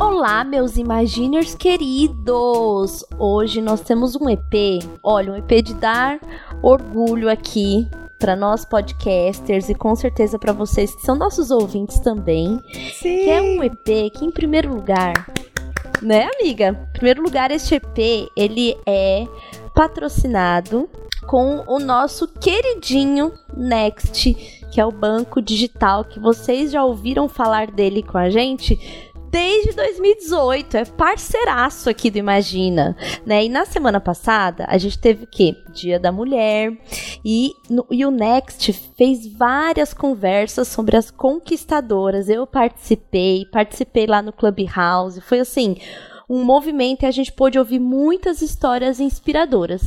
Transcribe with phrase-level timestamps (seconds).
[0.00, 3.04] Olá, meus Imaginers queridos!
[3.16, 6.18] Hoje nós temos um EP, olha, um EP de dar
[6.60, 7.86] orgulho aqui
[8.18, 12.60] para nós podcasters e com certeza para vocês que são nossos ouvintes também.
[12.94, 13.18] Sim.
[13.18, 15.32] Que é um EP que, em primeiro lugar,
[16.02, 16.70] né, amiga?
[16.88, 19.26] Em primeiro lugar, este EP ele é
[19.74, 20.88] patrocinado
[21.26, 24.34] com o nosso queridinho Next,
[24.70, 28.78] que é o banco digital que vocês já ouviram falar dele com a gente
[29.34, 32.96] desde 2018, é parceiraço aqui do Imagina,
[33.26, 33.44] né?
[33.44, 35.56] E na semana passada a gente teve o quê?
[35.72, 36.72] Dia da Mulher
[37.24, 42.28] e, no, e o Next fez várias conversas sobre as conquistadoras.
[42.28, 45.78] Eu participei, participei lá no Clubhouse, foi assim
[46.28, 49.82] um movimento e a gente pôde ouvir muitas histórias inspiradoras.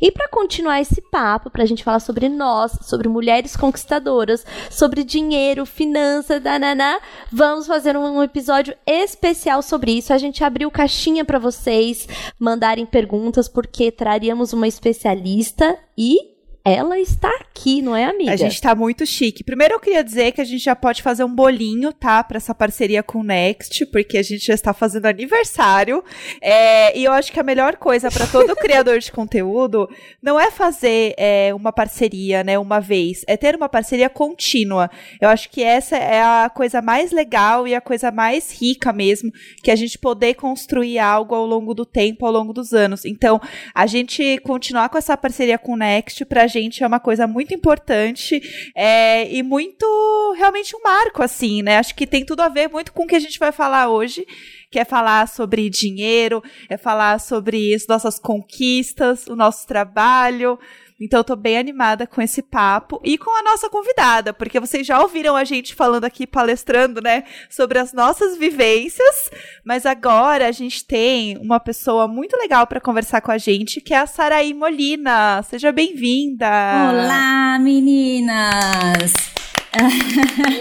[0.00, 5.04] E para continuar esse papo, para a gente falar sobre nós, sobre mulheres conquistadoras, sobre
[5.04, 6.98] dinheiro, finanças, dananá,
[7.30, 10.12] vamos fazer um episódio especial sobre isso.
[10.12, 16.31] A gente abriu caixinha para vocês mandarem perguntas, porque traríamos uma especialista e
[16.64, 18.32] ela está aqui, não é, amiga?
[18.32, 19.42] A gente tá muito chique.
[19.42, 22.22] Primeiro eu queria dizer que a gente já pode fazer um bolinho, tá?
[22.22, 26.04] Pra essa parceria com o Next, porque a gente já está fazendo aniversário.
[26.40, 29.88] É, e eu acho que a melhor coisa para todo criador de conteúdo
[30.22, 33.24] não é fazer é, uma parceria, né, uma vez.
[33.26, 34.88] É ter uma parceria contínua.
[35.20, 39.32] Eu acho que essa é a coisa mais legal e a coisa mais rica mesmo,
[39.64, 43.04] que a gente poder construir algo ao longo do tempo, ao longo dos anos.
[43.04, 43.40] Então,
[43.74, 47.54] a gente continuar com essa parceria com o Next pra gente é uma coisa muito
[47.54, 48.40] importante
[48.76, 51.78] é, e muito realmente um marco, assim, né?
[51.78, 54.26] Acho que tem tudo a ver muito com o que a gente vai falar hoje
[54.72, 60.58] que é falar sobre dinheiro, é falar sobre as nossas conquistas, o nosso trabalho.
[61.02, 64.86] Então eu tô bem animada com esse papo e com a nossa convidada, porque vocês
[64.86, 69.28] já ouviram a gente falando aqui, palestrando, né, sobre as nossas vivências,
[69.64, 73.92] mas agora a gente tem uma pessoa muito legal para conversar com a gente, que
[73.92, 75.42] é a Saraí Molina.
[75.42, 76.46] Seja bem-vinda.
[76.46, 79.12] Olá, meninas.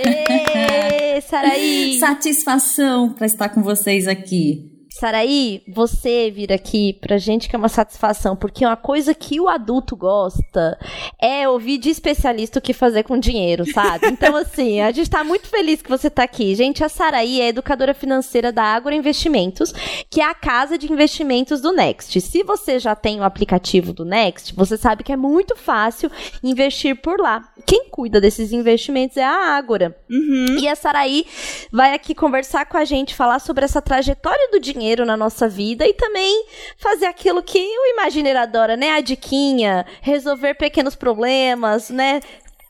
[0.03, 1.99] Ê, Saraí!
[2.01, 4.80] Satisfação para estar com vocês aqui.
[4.91, 9.47] Saraí, você vir aqui pra gente que é uma satisfação, porque uma coisa que o
[9.47, 10.77] adulto gosta
[11.19, 14.07] é ouvir de especialista o que fazer com dinheiro, sabe?
[14.07, 16.53] Então, assim, a gente tá muito feliz que você tá aqui.
[16.55, 19.73] Gente, a Saraí é educadora financeira da Agro Investimentos,
[20.09, 22.19] que é a casa de investimentos do Next.
[22.19, 26.11] Se você já tem o aplicativo do Next, você sabe que é muito fácil
[26.43, 27.49] investir por lá.
[27.65, 29.95] Quem cuida desses investimentos é a Ágora.
[30.09, 30.57] Uhum.
[30.59, 31.25] E a Saraí
[31.71, 35.87] vai aqui conversar com a gente, falar sobre essa trajetória do dinheiro na nossa vida
[35.87, 36.45] e também
[36.77, 38.91] fazer aquilo que o Imagineiro adora, né?
[38.91, 42.21] A diquinha, resolver pequenos problemas, né?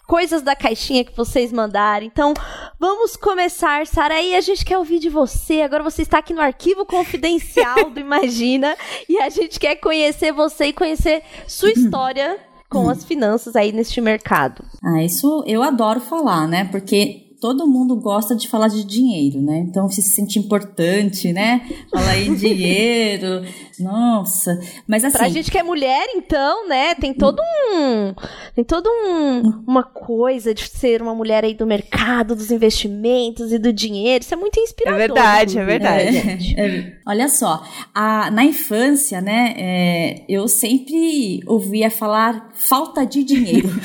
[0.07, 2.09] Coisas da caixinha que vocês mandarem.
[2.11, 2.33] Então,
[2.79, 4.35] vamos começar, Saraí.
[4.35, 5.61] A gente quer ouvir de você.
[5.61, 8.75] Agora você está aqui no arquivo confidencial do Imagina.
[9.07, 12.38] E a gente quer conhecer você e conhecer sua história
[12.69, 14.63] com as finanças aí neste mercado.
[14.83, 16.65] Ah, isso eu adoro falar, né?
[16.65, 19.57] Porque todo mundo gosta de falar de dinheiro, né?
[19.57, 21.68] Então você se sente importante, né?
[21.91, 23.44] Falar em dinheiro.
[23.81, 24.59] Nossa.
[24.88, 25.18] Mas assim.
[25.18, 26.94] Pra gente que é mulher, então, né?
[26.94, 28.13] Tem todo um.
[28.53, 29.63] Tem todo um.
[29.68, 34.24] Uma coisa de ser uma mulher aí do mercado, dos investimentos e do dinheiro.
[34.24, 35.01] Isso é muito inspirador.
[35.01, 36.12] É verdade, é verdade.
[36.12, 36.59] né, gente?
[36.59, 43.69] É, olha só, a, na infância, né, é, eu sempre ouvia falar falta de dinheiro.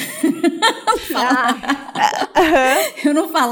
[3.05, 3.46] eu não falava,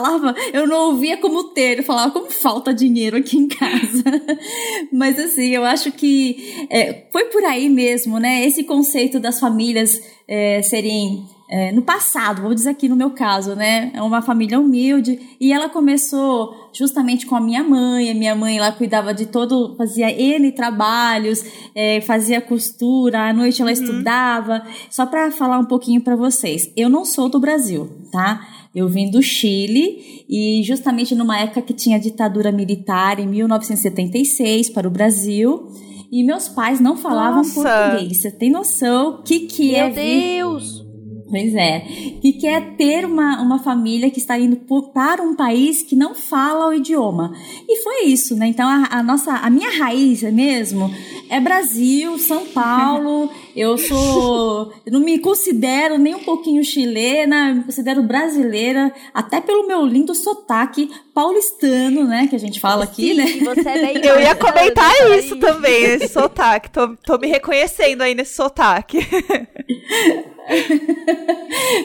[0.53, 4.05] eu não ouvia como ter, eu falava como falta dinheiro aqui em casa.
[4.93, 8.44] Mas assim, eu acho que é, foi por aí mesmo, né?
[8.44, 13.54] Esse conceito das famílias é, serem é, no passado, vou dizer aqui no meu caso,
[13.54, 13.92] né?
[13.94, 18.10] É uma família humilde e ela começou justamente com a minha mãe.
[18.10, 23.62] A minha mãe lá cuidava de todo, fazia N trabalhos, é, fazia costura, à noite
[23.62, 24.66] ela estudava.
[24.91, 28.44] Só para falar um pouquinho para vocês, eu não sou do Brasil, tá?
[28.75, 34.88] Eu vim do Chile e justamente numa época que tinha ditadura militar em 1976 para
[34.88, 35.69] o Brasil.
[36.11, 37.62] E meus pais não falavam Nossa!
[37.62, 38.20] português.
[38.20, 40.83] Você tem noção o que, que é Meu Deus!
[41.29, 41.81] Pois é.
[42.21, 46.15] Que quer ter uma, uma família que está indo por, para um país que não
[46.15, 47.32] fala o idioma.
[47.69, 48.47] E foi isso, né?
[48.47, 50.91] Então a, a nossa, a minha raiz mesmo
[51.31, 53.31] é Brasil, São Paulo.
[53.56, 59.66] Eu sou, eu não me considero nem um pouquinho chilena, me considero brasileira, até pelo
[59.66, 62.26] meu lindo sotaque paulistano, né?
[62.26, 63.26] Que a gente fala aqui, Sim, né?
[63.54, 66.70] Você é bem Eu ia comentar paulistano, isso também, esse sotaque.
[66.70, 68.98] Tô, tô me reconhecendo aí nesse sotaque.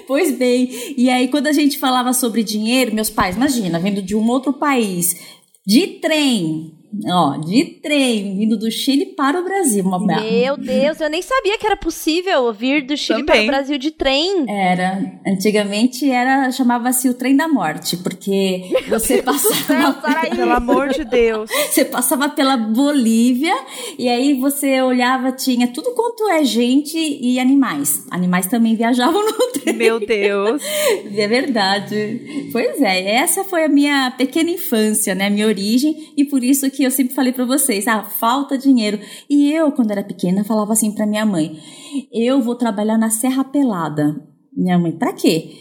[0.06, 4.16] Pois bem, e aí quando a gente falava sobre dinheiro, meus pais, imagina, vindo de
[4.16, 5.16] um outro país,
[5.66, 9.84] de trem, ó, de trem, vindo do Chile para o Brasil.
[9.84, 10.00] Uma...
[10.00, 13.48] Meu Deus, eu nem sabia que era possível vir do Chile para o Também.
[13.48, 14.46] Brasil de trem.
[14.48, 20.32] Era, antigamente era, chamava-se o trem da morte, porque você passava, Saraí.
[20.32, 21.50] Pelo amor de Deus.
[21.70, 23.56] você passava pela Bolívia
[23.98, 28.06] e aí você olhava, tinha tudo quanto é gente e animais.
[28.10, 29.76] Animais também viajavam no trem.
[29.76, 30.62] Meu Deus.
[31.16, 32.50] É verdade.
[32.52, 35.30] Pois é, essa foi a minha pequena infância, né?
[35.30, 39.00] Minha origem, e por isso que eu sempre falei pra vocês, ah, falta dinheiro.
[39.30, 41.60] E eu, quando era pequena, falava assim pra minha mãe:
[42.12, 44.16] eu vou trabalhar na Serra Pelada.
[44.56, 45.52] Minha mãe, pra quê?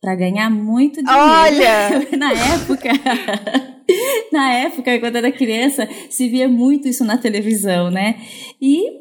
[0.00, 1.22] Pra ganhar muito dinheiro.
[1.22, 2.08] Olha!
[2.16, 2.88] na época.
[4.30, 8.20] Na época, quando era criança, se via muito isso na televisão, né?
[8.62, 8.99] E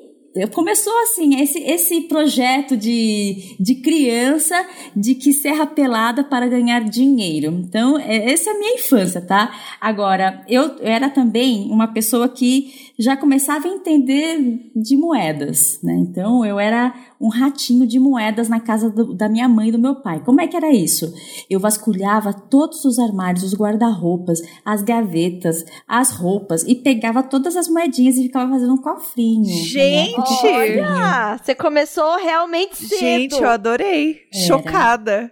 [0.51, 4.65] começou assim, esse, esse projeto de, de criança
[4.95, 7.51] de que serra pelada para ganhar dinheiro.
[7.51, 9.51] Então, é, essa é a minha infância, tá?
[9.81, 15.93] Agora, eu era também uma pessoa que já começava a entender de moedas, né?
[15.93, 19.79] Então, eu era um ratinho de moedas na casa do, da minha mãe e do
[19.79, 20.21] meu pai.
[20.25, 21.13] Como é que era isso?
[21.49, 27.69] Eu vasculhava todos os armários, os guarda-roupas, as gavetas, as roupas e pegava todas as
[27.69, 29.45] moedinhas e ficava fazendo um cofrinho.
[29.45, 30.45] Gente!
[30.45, 30.81] né?
[30.81, 32.99] Olha, você começou realmente cedo.
[32.99, 34.23] Gente, eu adorei.
[34.33, 34.45] Era.
[34.45, 35.31] Chocada.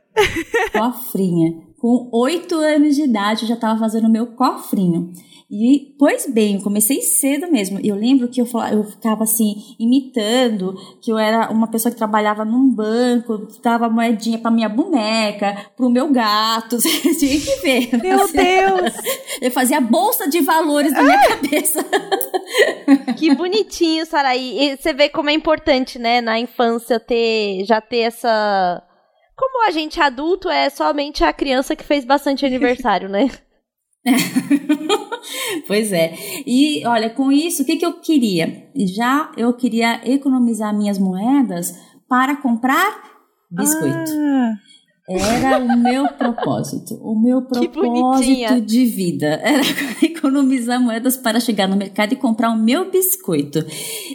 [0.71, 1.67] cofrinha.
[1.79, 5.11] Com oito anos de idade, eu já estava fazendo o meu cofrinho.
[5.49, 7.79] E, pois bem, comecei cedo mesmo.
[7.81, 11.97] Eu lembro que eu, falava, eu ficava assim, imitando que eu era uma pessoa que
[11.97, 16.75] trabalhava num banco, dava moedinha pra minha boneca, pro meu gato.
[16.81, 17.89] Você tinha que ver.
[17.93, 18.93] Eu Meu fazia- Deus!
[19.41, 21.85] Eu fazia bolsa de valores na minha cabeça.
[23.17, 24.59] Que bonitinho, Saraí.
[24.59, 28.83] E você vê como é importante, né, na infância ter já ter essa
[29.37, 33.29] como a gente adulto é somente a criança que fez bastante aniversário, né?
[35.67, 36.13] Pois é.
[36.45, 38.69] E olha, com isso, o que, que eu queria?
[38.95, 41.73] Já eu queria economizar minhas moedas
[42.07, 43.01] para comprar
[43.51, 44.11] biscoito.
[44.11, 44.53] Ah,
[45.09, 46.95] Era o meu propósito.
[46.95, 49.63] O meu propósito de vida era
[50.03, 53.59] economizar moedas para chegar no mercado e comprar o meu biscoito.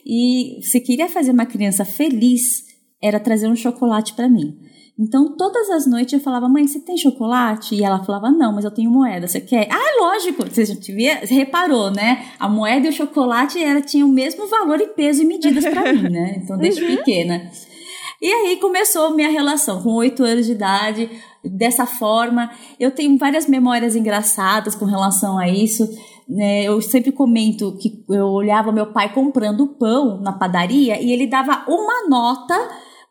[0.06, 2.64] E se queria fazer uma criança feliz,
[3.02, 4.58] era trazer um chocolate para mim.
[4.98, 7.74] Então, todas as noites eu falava, mãe, você tem chocolate?
[7.74, 9.66] E ela falava, não, mas eu tenho moeda, você quer?
[9.70, 10.44] Ah, lógico!
[10.48, 12.26] Você, já devia, você reparou, né?
[12.38, 15.92] A moeda e o chocolate ela tinham o mesmo valor e peso e medidas para
[15.92, 16.40] mim, né?
[16.42, 17.50] Então, desde pequena.
[18.20, 21.10] E aí começou minha relação com oito anos de idade,
[21.44, 22.50] dessa forma.
[22.78, 25.88] Eu tenho várias memórias engraçadas com relação a isso.
[26.28, 26.62] né?
[26.62, 31.64] eu sempre comento que eu olhava meu pai comprando pão na padaria e ele dava
[31.66, 32.54] uma nota,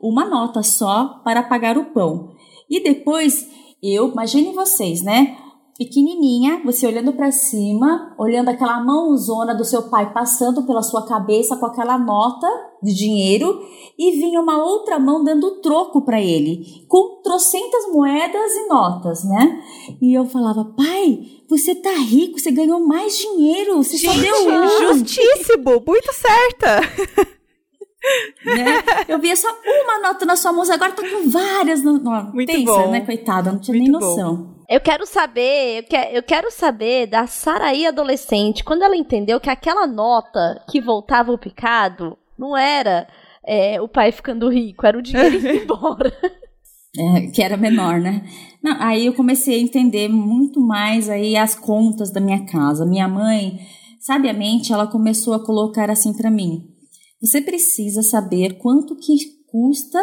[0.02, 2.32] uma nota só para pagar o pão.
[2.70, 3.48] E depois,
[3.82, 5.38] eu, imagine vocês, né?
[5.78, 11.58] Pequenininha, você olhando para cima, olhando aquela mãozona do seu pai passando pela sua cabeça
[11.58, 12.48] com aquela nota
[12.84, 13.62] de dinheiro
[13.98, 19.64] e vinha uma outra mão dando troco para ele, com trocentas moedas e notas, né?
[20.00, 21.20] E eu falava, pai,
[21.50, 24.94] você tá rico, você ganhou mais dinheiro, você só deu um.
[24.94, 27.32] justíssimo, muito certa.
[28.46, 28.84] né?
[29.08, 29.48] Eu via só
[29.86, 31.84] uma nota na sua mão, agora tá com várias.
[31.84, 31.94] No...
[32.34, 32.92] Muito Pensa, bom.
[32.92, 34.06] né, coitada, não tinha Muito nem bom.
[34.08, 34.56] noção.
[34.70, 39.50] Eu quero saber, eu que- eu quero saber da Saraí adolescente, quando ela entendeu que
[39.50, 43.08] aquela nota que voltava o picado não era
[43.46, 46.12] é, o pai ficando rico, era o dinheiro indo embora.
[46.98, 48.24] É, que era menor, né?
[48.64, 52.86] Não, aí eu comecei a entender muito mais aí as contas da minha casa.
[52.86, 53.60] Minha mãe,
[54.00, 56.66] sabiamente, ela começou a colocar assim para mim:
[57.22, 59.16] você precisa saber quanto que
[59.48, 60.00] custa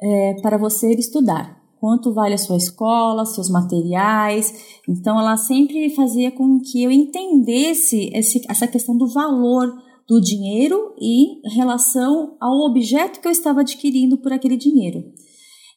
[0.00, 4.78] é, para você estudar, quanto vale a sua escola, seus materiais.
[4.88, 9.72] Então, ela sempre fazia com que eu entendesse esse, essa questão do valor
[10.06, 15.04] do dinheiro e relação ao objeto que eu estava adquirindo por aquele dinheiro.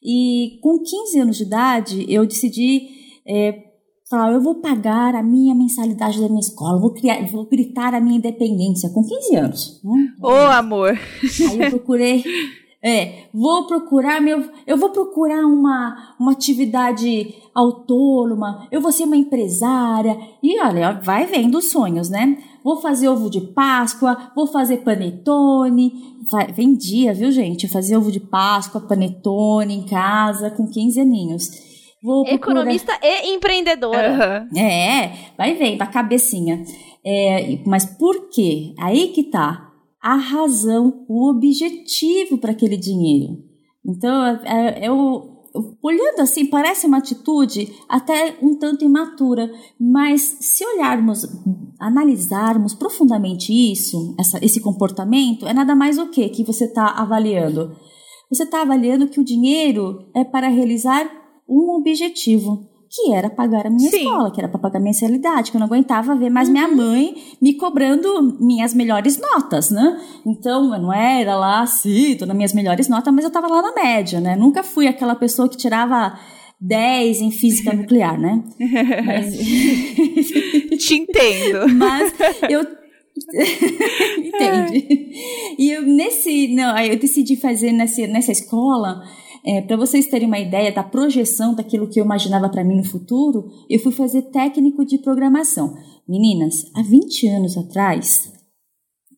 [0.02, 2.88] E com 15 anos de idade, eu decidi
[3.26, 3.71] é,
[4.12, 8.00] falar, eu vou pagar a minha mensalidade da minha escola, vou, criar, vou gritar a
[8.00, 9.80] minha independência com 15 anos.
[9.82, 10.14] Né?
[10.22, 10.98] Ô, amor.
[11.50, 12.22] Aí eu procurei,
[12.84, 19.16] É, vou procurar meu, eu vou procurar uma, uma atividade autônoma, eu vou ser uma
[19.16, 20.18] empresária.
[20.42, 22.36] E olha, vai vendo os sonhos, né?
[22.64, 25.92] Vou fazer ovo de Páscoa, vou fazer panetone.
[26.28, 27.68] Vai, vendia, viu, gente?
[27.68, 31.71] Fazer ovo de Páscoa, panetone em casa com 15 aninhos.
[32.02, 32.60] Vou procurar...
[32.60, 34.48] Economista e empreendedora.
[34.52, 34.58] Uhum.
[34.58, 36.64] É, vai vendo a cabecinha.
[37.04, 38.74] É, mas por quê?
[38.78, 43.38] Aí que tá a razão, o objetivo para aquele dinheiro.
[43.86, 45.44] Então, é, eu,
[45.80, 51.24] olhando assim, parece uma atitude até um tanto imatura, mas se olharmos,
[51.78, 57.76] analisarmos profundamente isso, essa, esse comportamento, é nada mais o que que você está avaliando?
[58.28, 63.70] Você está avaliando que o dinheiro é para realizar um objetivo que era pagar a
[63.70, 64.04] minha Sim.
[64.04, 66.52] escola, que era para pagar a mensalidade, que eu não aguentava ver mais uhum.
[66.52, 69.98] minha mãe me cobrando minhas melhores notas, né?
[70.26, 73.62] Então, eu não era lá, sim, tô nas minhas melhores notas, mas eu tava lá
[73.62, 74.36] na média, né?
[74.36, 76.18] Nunca fui aquela pessoa que tirava
[76.60, 78.44] 10 em física nuclear, né?
[79.06, 79.38] Mas...
[80.78, 81.68] Te entendo.
[81.74, 82.12] Mas
[82.50, 82.66] eu
[84.16, 85.10] Entende?
[85.58, 86.48] E eu, nesse.
[86.54, 89.02] Não, eu decidi fazer nessa, nessa escola
[89.44, 92.84] é, para vocês terem uma ideia da projeção daquilo que eu imaginava para mim no
[92.84, 95.74] futuro, eu fui fazer técnico de programação.
[96.08, 98.32] Meninas, há 20 anos atrás,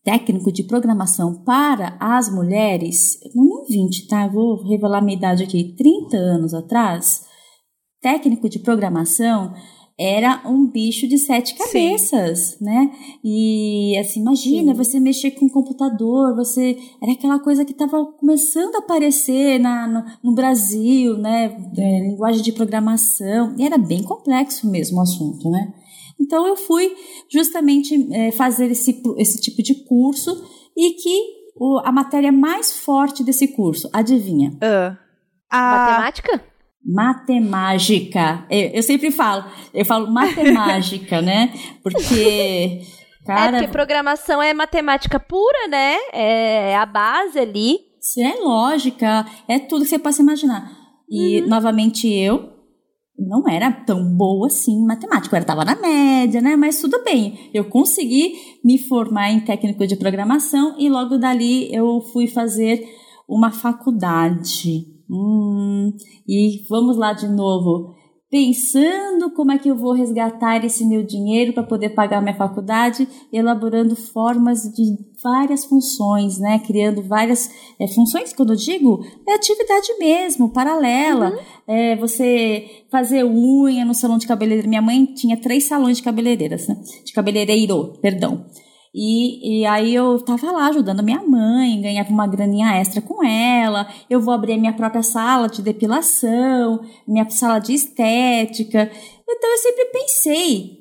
[0.03, 4.27] técnico de programação para as mulheres, não 20, tá?
[4.29, 7.23] vou revelar minha idade aqui, 30 anos atrás,
[8.01, 9.53] técnico de programação
[9.99, 12.65] era um bicho de sete cabeças, Sim.
[12.65, 12.91] né?
[13.23, 14.79] E assim, imagina Sim.
[14.79, 19.87] você mexer com o computador, você era aquela coisa que estava começando a aparecer na,
[19.87, 21.57] no, no Brasil, né?
[21.77, 25.73] É, linguagem de programação, e era bem complexo mesmo o assunto, né?
[26.21, 26.93] Então eu fui
[27.31, 30.45] justamente é, fazer esse, esse tipo de curso
[30.77, 34.51] e que o, a matéria mais forte desse curso, adivinha?
[34.55, 34.97] Uh,
[35.49, 35.77] a...
[35.77, 36.54] Matemática?
[36.85, 38.45] Matemática.
[38.51, 41.53] Eu, eu sempre falo, eu falo matemática, né?
[41.83, 42.83] Porque.
[43.25, 45.97] Cara, é porque programação é matemática pura, né?
[46.13, 47.79] É a base ali.
[48.19, 50.71] É lógica, é tudo que você possa imaginar.
[51.09, 51.49] E, uhum.
[51.49, 52.53] novamente, eu
[53.19, 55.37] não era tão boa assim em matemática.
[55.37, 56.55] Eu estava na média, né?
[56.55, 57.51] Mas tudo bem.
[57.55, 62.87] Eu consegui me formar em técnico de programação e logo dali eu fui fazer
[63.27, 65.93] uma faculdade Hum,
[66.27, 67.95] e vamos lá de novo.
[68.31, 73.07] Pensando como é que eu vou resgatar esse meu dinheiro para poder pagar minha faculdade,
[73.33, 76.59] elaborando formas de várias funções, né?
[76.59, 81.31] Criando várias é, funções, quando eu digo, é atividade mesmo, paralela.
[81.31, 81.39] Uhum.
[81.69, 84.69] É, você fazer unha no salão de cabeleireiro.
[84.69, 86.77] Minha mãe tinha três salões de cabeleireiras, né?
[87.05, 88.47] De cabeleireiro, perdão.
[88.95, 93.25] E, e aí eu tava lá ajudando a minha mãe, ganhava uma graninha extra com
[93.25, 93.89] ela.
[94.09, 98.89] Eu vou abrir a minha própria sala de depilação, minha sala de estética.
[99.29, 100.79] Então eu sempre pensei,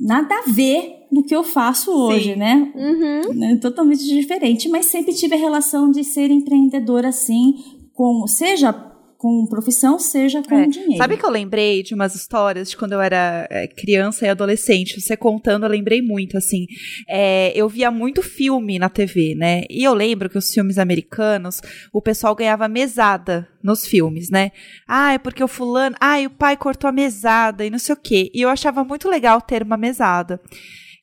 [0.00, 2.36] nada a ver no que eu faço hoje, Sim.
[2.36, 2.72] né?
[2.74, 3.34] Uhum.
[3.34, 7.54] Né, totalmente diferente, mas sempre tive a relação de ser empreendedora assim,
[7.92, 8.72] com seja
[9.22, 10.66] com profissão, seja com é.
[10.66, 10.96] dinheiro.
[10.96, 15.00] Sabe que eu lembrei de umas histórias de quando eu era é, criança e adolescente?
[15.00, 16.66] Você contando, eu lembrei muito, assim.
[17.08, 19.62] É, eu via muito filme na TV, né?
[19.70, 21.60] E eu lembro que os filmes americanos,
[21.92, 24.50] o pessoal ganhava mesada nos filmes, né?
[24.88, 25.94] Ah, é porque o fulano.
[26.00, 28.28] Ah, o pai cortou a mesada e não sei o quê.
[28.34, 30.40] E eu achava muito legal ter uma mesada.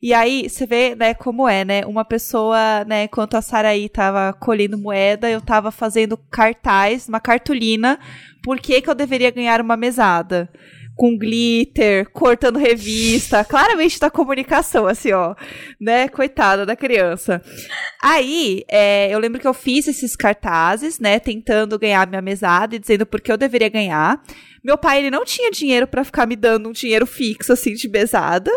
[0.01, 1.85] E aí, você vê, né, como é, né?
[1.85, 7.99] Uma pessoa, né, enquanto a Saraí tava colhendo moeda, eu tava fazendo cartaz, uma cartolina,
[8.41, 10.49] por que que eu deveria ganhar uma mesada?
[10.99, 15.33] com glitter, cortando revista, claramente da comunicação, assim, ó,
[15.79, 16.09] né?
[16.09, 17.41] Coitada da criança.
[18.03, 21.17] Aí, é, eu lembro que eu fiz esses cartazes, né?
[21.17, 24.21] Tentando ganhar minha mesada e dizendo por que eu deveria ganhar.
[24.63, 27.87] Meu pai, ele não tinha dinheiro para ficar me dando um dinheiro fixo, assim, de
[27.87, 28.51] mesada.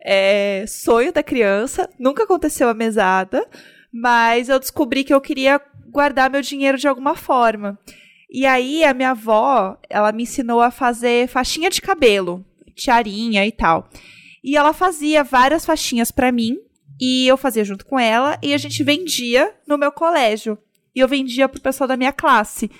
[0.00, 3.46] É, sonho da criança, nunca aconteceu a mesada,
[3.92, 7.78] mas eu descobri que eu queria guardar meu dinheiro de alguma forma.
[8.30, 13.52] E aí a minha avó, ela me ensinou a fazer faixinha de cabelo, tiarinha e
[13.52, 13.88] tal.
[14.42, 16.58] E ela fazia várias faixinhas para mim
[17.00, 20.58] e eu fazia junto com ela e a gente vendia no meu colégio.
[20.94, 22.70] E eu vendia pro pessoal da minha classe.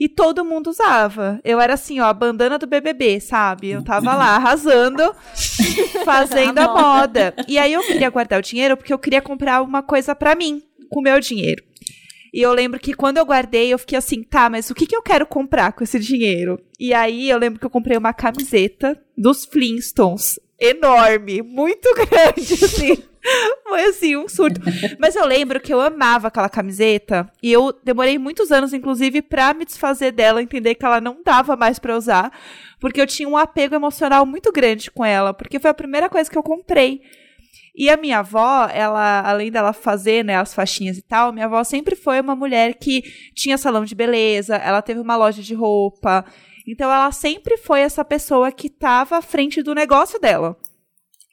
[0.00, 1.38] E todo mundo usava.
[1.44, 3.68] Eu era assim, ó, a bandana do BBB, sabe?
[3.68, 5.14] Eu tava lá arrasando,
[6.06, 6.80] fazendo a, a moda.
[6.80, 7.34] moda.
[7.46, 10.62] E aí eu queria guardar o dinheiro porque eu queria comprar uma coisa para mim
[10.88, 11.62] com o meu dinheiro.
[12.32, 14.96] E eu lembro que quando eu guardei, eu fiquei assim, tá, mas o que, que
[14.96, 16.58] eu quero comprar com esse dinheiro?
[16.78, 20.38] E aí eu lembro que eu comprei uma camiseta dos Flintstones.
[20.58, 23.02] Enorme, muito grande, assim.
[23.68, 24.60] Foi assim, um surto.
[24.98, 29.54] Mas eu lembro que eu amava aquela camiseta e eu demorei muitos anos, inclusive, pra
[29.54, 32.32] me desfazer dela, entender que ela não dava mais pra usar,
[32.80, 36.30] porque eu tinha um apego emocional muito grande com ela, porque foi a primeira coisa
[36.30, 37.02] que eu comprei.
[37.74, 41.62] E a minha avó, ela, além dela fazer, né, as faixinhas e tal, minha avó
[41.62, 43.02] sempre foi uma mulher que
[43.34, 46.24] tinha salão de beleza, ela teve uma loja de roupa.
[46.66, 50.56] Então ela sempre foi essa pessoa que estava à frente do negócio dela.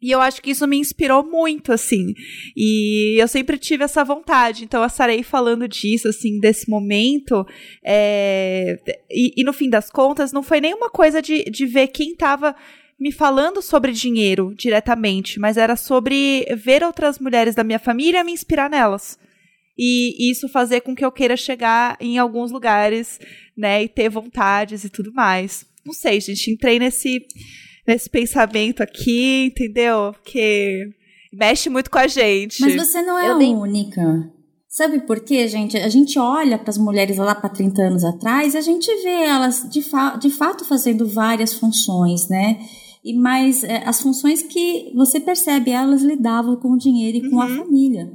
[0.01, 2.13] E eu acho que isso me inspirou muito, assim.
[2.55, 4.63] E eu sempre tive essa vontade.
[4.63, 7.45] Então, eu estarei falando disso, assim, desse momento.
[7.83, 8.77] É...
[9.09, 12.55] E, e, no fim das contas, não foi nenhuma coisa de, de ver quem estava
[12.99, 18.23] me falando sobre dinheiro diretamente, mas era sobre ver outras mulheres da minha família e
[18.23, 19.17] me inspirar nelas.
[19.77, 23.19] E isso fazer com que eu queira chegar em alguns lugares,
[23.55, 25.65] né, e ter vontades e tudo mais.
[25.85, 27.25] Não sei, gente, entrei nesse
[27.87, 30.13] nesse pensamento aqui, entendeu?
[30.25, 30.89] Que
[31.31, 32.61] mexe muito com a gente.
[32.61, 33.55] Mas você não é eu a nem...
[33.55, 34.31] única.
[34.67, 35.77] Sabe por quê, gente?
[35.77, 39.23] A gente olha para as mulheres lá para 30 anos atrás e a gente vê
[39.23, 42.59] elas de, fa de fato fazendo várias funções, né?
[43.03, 47.37] E mas é, as funções que você percebe, elas lidavam com o dinheiro e com
[47.37, 47.41] uhum.
[47.41, 48.11] a família.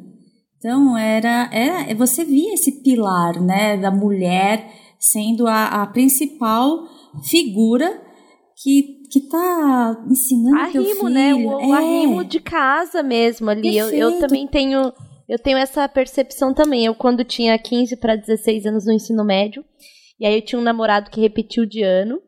[0.59, 6.87] Então era, era você via esse pilar, né, da mulher sendo a, a principal
[7.25, 8.01] figura
[8.63, 11.09] que que tá ensinando arrimo, teu filho.
[11.11, 11.35] né?
[11.35, 11.67] O, é.
[11.67, 13.77] o arrimo de casa mesmo ali.
[13.77, 14.91] Eu, eu, também tenho
[15.29, 16.87] eu tenho essa percepção também.
[16.87, 19.63] Eu quando tinha 15 para 16 anos no ensino médio,
[20.19, 22.23] e aí eu tinha um namorado que repetiu de ano.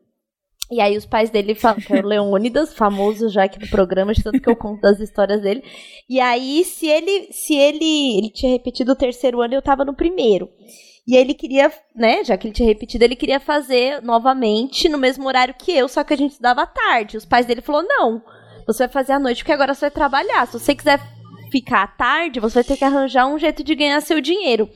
[0.71, 4.13] E aí os pais dele falam que é o Leônidas, famoso já aqui no programa,
[4.13, 5.63] de tanto que eu conto das histórias dele.
[6.07, 9.95] E aí, se ele, se ele, ele tinha repetido o terceiro ano, eu tava no
[9.95, 10.49] primeiro.
[11.07, 15.27] E ele queria, né, já que ele tinha repetido, ele queria fazer novamente no mesmo
[15.27, 17.17] horário que eu, só que a gente estudava à tarde.
[17.17, 18.23] Os pais dele falaram: "Não,
[18.65, 20.47] você vai fazer à noite porque agora você vai trabalhar.
[20.47, 20.99] Se você quiser
[21.51, 24.69] ficar à tarde, você vai ter que arranjar um jeito de ganhar seu dinheiro.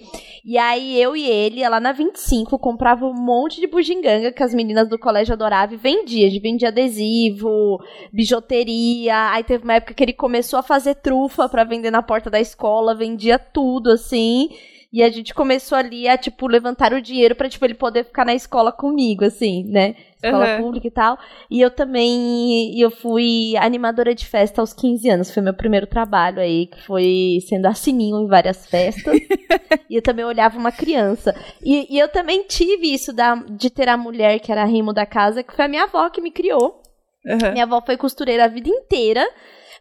[0.46, 4.54] E aí eu e ele, lá na 25, comprava um monte de bugiganga que as
[4.54, 6.28] meninas do colégio adoravam e vendia.
[6.28, 7.80] A gente vendia adesivo,
[8.14, 9.32] bijuteria.
[9.32, 12.40] Aí teve uma época que ele começou a fazer trufa para vender na porta da
[12.40, 14.50] escola, vendia tudo assim.
[14.92, 18.26] E a gente começou ali a, tipo, levantar o dinheiro pra, tipo, ele poder ficar
[18.26, 19.96] na escola comigo, assim, né?
[20.16, 20.64] Escola uhum.
[20.64, 21.18] pública e tal.
[21.50, 25.32] E eu também, eu fui animadora de festa aos 15 anos.
[25.32, 29.16] Foi meu primeiro trabalho aí, que foi sendo assininho em várias festas.
[29.88, 31.36] e eu também olhava uma criança.
[31.64, 35.06] E, e, eu também tive isso da, de ter a mulher que era rimo da
[35.06, 36.82] casa, que foi a minha avó que me criou.
[37.24, 37.52] Uhum.
[37.52, 39.24] Minha avó foi costureira a vida inteira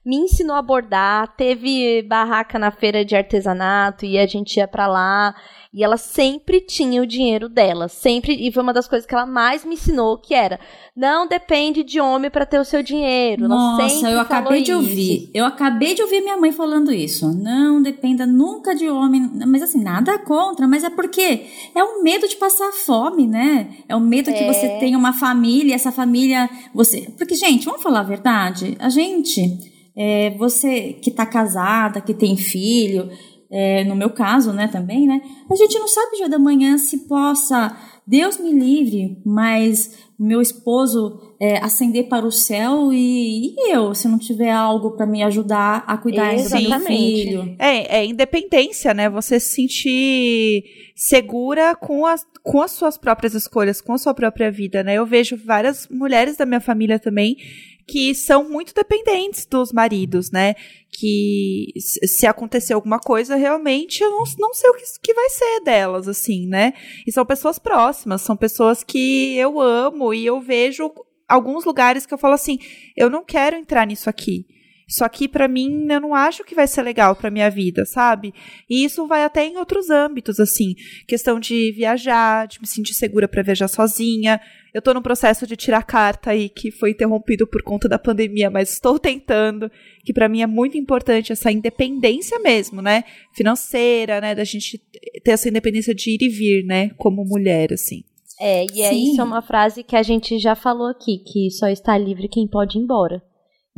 [0.04, 4.86] me ensinou a bordar, teve barraca na feira de artesanato e a gente ia para
[4.86, 5.34] lá.
[5.72, 9.26] E ela sempre tinha o dinheiro dela, sempre, e foi uma das coisas que ela
[9.26, 10.58] mais me ensinou, que era,
[10.96, 13.46] não depende de homem para ter o seu dinheiro.
[13.46, 15.30] Nossa, eu acabei de ouvir.
[15.34, 17.30] Eu acabei de ouvir minha mãe falando isso.
[17.34, 22.26] Não dependa nunca de homem, mas assim, nada contra, mas é porque é o medo
[22.26, 23.68] de passar fome, né?
[23.86, 24.32] É o medo é.
[24.32, 28.88] que você tenha uma família, essa família, você, porque gente, vamos falar a verdade, a
[28.88, 33.10] gente é, você que está casada, que tem filho,
[33.50, 35.20] é, no meu caso, né, também, né?
[35.50, 41.34] A gente não sabe dia da manhã se possa, Deus me livre, mas meu esposo
[41.40, 45.84] é, ascender para o céu e, e, eu, se não tiver algo para me ajudar
[45.86, 46.68] a cuidar Exatamente.
[46.68, 47.56] do meu filho.
[47.58, 49.08] É, é independência, né?
[49.08, 54.50] Você se sentir segura com as, com as suas próprias escolhas, com a sua própria
[54.50, 54.94] vida, né?
[54.94, 57.36] Eu vejo várias mulheres da minha família também
[57.88, 60.54] que são muito dependentes dos maridos, né?
[60.92, 65.60] Que se acontecer alguma coisa, realmente eu não, não sei o que, que vai ser
[65.60, 66.74] delas, assim, né?
[67.06, 70.92] E são pessoas próximas, são pessoas que eu amo e eu vejo
[71.26, 72.58] alguns lugares que eu falo assim:
[72.94, 74.46] eu não quero entrar nisso aqui.
[74.88, 78.32] Isso aqui, para mim, eu não acho que vai ser legal pra minha vida, sabe?
[78.70, 80.74] E isso vai até em outros âmbitos, assim.
[81.06, 84.40] Questão de viajar, de me sentir segura para viajar sozinha.
[84.72, 88.48] Eu tô num processo de tirar carta aí, que foi interrompido por conta da pandemia,
[88.48, 89.70] mas estou tentando,
[90.04, 93.04] que para mim é muito importante essa independência mesmo, né?
[93.34, 94.34] Financeira, né?
[94.34, 94.78] Da gente
[95.22, 96.88] ter essa independência de ir e vir, né?
[96.96, 98.04] Como mulher, assim.
[98.40, 101.66] É, e é, isso é uma frase que a gente já falou aqui, que só
[101.68, 103.22] está livre quem pode ir embora.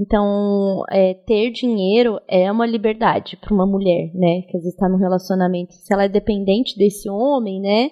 [0.01, 4.41] Então, é, ter dinheiro é uma liberdade para uma mulher, né?
[4.49, 5.75] Que às vezes está num relacionamento.
[5.75, 7.91] Se ela é dependente desse homem, né?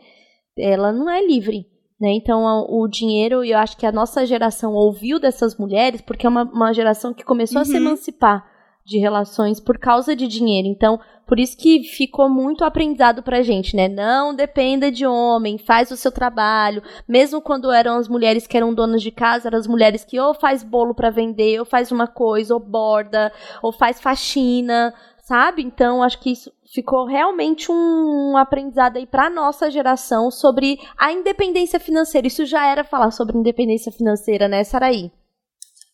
[0.57, 1.67] Ela não é livre.
[2.01, 2.13] Né?
[2.13, 6.45] Então, o dinheiro, eu acho que a nossa geração ouviu dessas mulheres, porque é uma,
[6.45, 7.63] uma geração que começou uhum.
[7.63, 7.79] a se uhum.
[7.79, 8.58] emancipar
[8.89, 10.67] de relações por causa de dinheiro.
[10.67, 13.87] Então, por isso que ficou muito aprendizado pra gente, né?
[13.87, 16.83] Não dependa de homem, faz o seu trabalho.
[17.07, 20.33] Mesmo quando eram as mulheres que eram donas de casa, eram as mulheres que ou
[20.33, 23.31] faz bolo para vender, ou faz uma coisa, ou borda,
[23.63, 25.63] ou faz faxina, sabe?
[25.63, 31.79] Então, acho que isso ficou realmente um, aprendizado aí para nossa geração sobre a independência
[31.79, 32.27] financeira.
[32.27, 35.13] Isso já era falar sobre independência financeira, né, Saraí?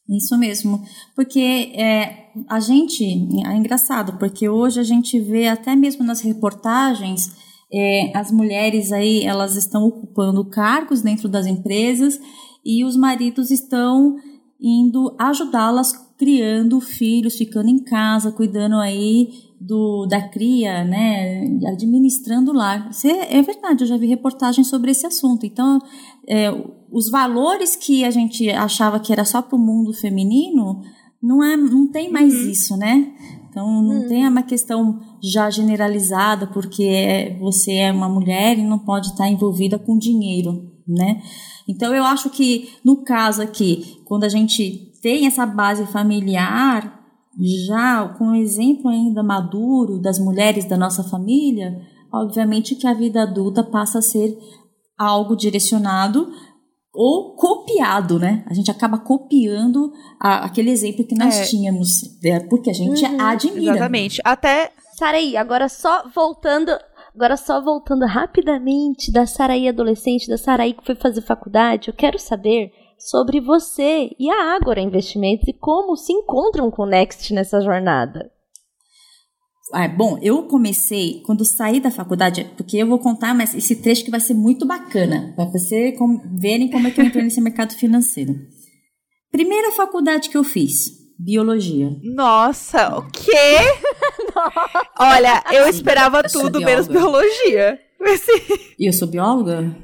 [0.09, 0.85] Isso mesmo,
[1.17, 1.41] porque
[1.75, 7.33] é, a gente, é engraçado, porque hoje a gente vê até mesmo nas reportagens,
[7.73, 12.21] é, as mulheres aí, elas estão ocupando cargos dentro das empresas
[12.65, 14.17] e os maridos estão
[14.61, 22.55] indo ajudá-las criando filhos, ficando em casa, cuidando aí do, da cria, né, administrando o
[22.55, 22.91] lar.
[22.91, 25.47] Isso é, é verdade, eu já vi reportagens sobre esse assunto.
[25.47, 25.79] Então,
[26.29, 26.51] é,
[26.91, 30.83] os valores que a gente achava que era só para o mundo feminino,
[31.23, 32.51] não, é, não tem mais uhum.
[32.51, 33.13] isso, né?
[33.49, 34.09] Então, não uhum.
[34.09, 39.79] tem uma questão já generalizada, porque você é uma mulher e não pode estar envolvida
[39.79, 41.23] com dinheiro, né?
[41.67, 47.04] Então, eu acho que, no caso aqui, quando a gente tem essa base familiar,
[47.67, 51.81] já com um exemplo ainda maduro das mulheres da nossa família,
[52.13, 54.37] obviamente que a vida adulta passa a ser
[54.99, 56.29] algo direcionado
[56.95, 58.45] ou copiado, né?
[58.49, 61.45] A gente acaba copiando a, aquele exemplo que nós é.
[61.45, 61.89] tínhamos,
[62.23, 62.39] né?
[62.49, 63.73] porque a gente uhum, admira.
[63.73, 64.21] Exatamente.
[64.25, 64.71] Até.
[64.97, 66.71] Saraí, agora só voltando.
[67.13, 72.19] Agora só voltando rapidamente da Saraí adolescente, da Saraí que foi fazer faculdade, eu quero
[72.19, 72.73] saber
[73.05, 78.31] sobre você e a Ágora Investimentos e como se encontram com o Next nessa jornada.
[79.73, 84.05] Ah, bom, eu comecei quando saí da faculdade, porque eu vou contar, mas esse trecho
[84.05, 85.99] que vai ser muito bacana, para vocês
[86.39, 88.35] verem como é que eu entrei nesse mercado financeiro.
[89.31, 91.91] Primeira faculdade que eu fiz, biologia.
[92.03, 93.59] Nossa, o quê?
[94.99, 97.79] Olha, eu esperava eu tudo menos biologia.
[98.79, 99.75] E eu sou bióloga?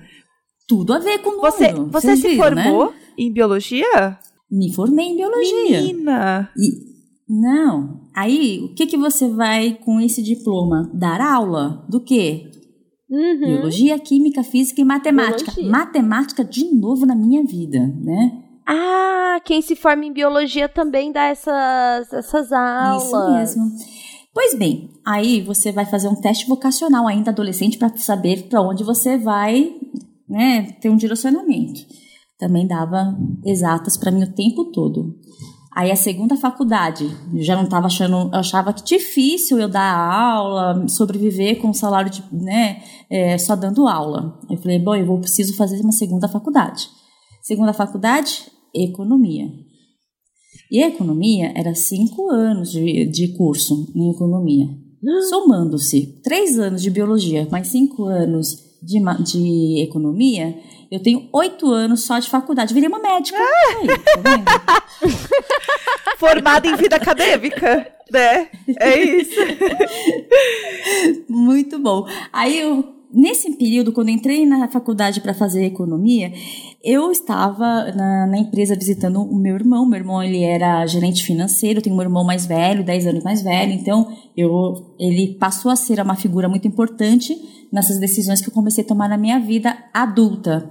[0.68, 2.64] Tudo a ver com o Você, você se viram, né?
[2.64, 2.99] formou né?
[3.20, 4.18] Em biologia?
[4.50, 5.80] Me formei em biologia.
[5.80, 6.50] Menina!
[6.56, 6.90] E,
[7.28, 8.08] não.
[8.14, 10.90] Aí, o que, que você vai com esse diploma?
[10.92, 11.86] Dar aula?
[11.88, 12.50] Do quê?
[13.08, 13.40] Uhum.
[13.40, 15.52] Biologia, química, física e matemática.
[15.52, 15.70] Biologia.
[15.70, 18.42] Matemática de novo na minha vida, né?
[18.66, 23.04] Ah, quem se forma em biologia também dá essas, essas aulas.
[23.04, 23.64] Isso mesmo.
[24.32, 28.84] Pois bem, aí você vai fazer um teste vocacional ainda adolescente para saber para onde
[28.84, 29.74] você vai,
[30.28, 31.80] né, ter um direcionamento.
[32.40, 35.14] Também dava exatas para mim o tempo todo.
[35.76, 39.94] Aí a segunda faculdade, eu já não estava achando, eu achava que difícil eu dar
[39.94, 44.40] aula, sobreviver com um salário de, né, é, só dando aula.
[44.50, 46.88] Eu falei, bom, eu vou preciso fazer uma segunda faculdade.
[47.42, 49.46] Segunda faculdade, economia.
[50.72, 54.66] E a economia era cinco anos de, de curso em economia.
[55.28, 60.58] Somando-se três anos de biologia mais cinco anos de, de economia,
[60.90, 62.74] eu tenho oito anos só de faculdade.
[62.74, 63.38] Virei uma médica.
[63.38, 63.76] Ah!
[63.78, 64.44] Aí,
[66.04, 68.48] tá Formada em vida acadêmica, né?
[68.78, 69.40] É isso.
[71.28, 72.06] Muito bom.
[72.32, 76.32] Aí eu nesse período, quando entrei na faculdade para fazer economia,
[76.82, 79.86] eu estava na, na, empresa visitando o meu irmão.
[79.86, 83.72] Meu irmão ele era gerente financeiro, tenho um irmão mais velho, 10 anos mais velho,
[83.72, 87.36] então eu, ele passou a ser uma figura muito importante
[87.72, 90.68] nessas decisões que eu comecei a tomar na minha vida adulta.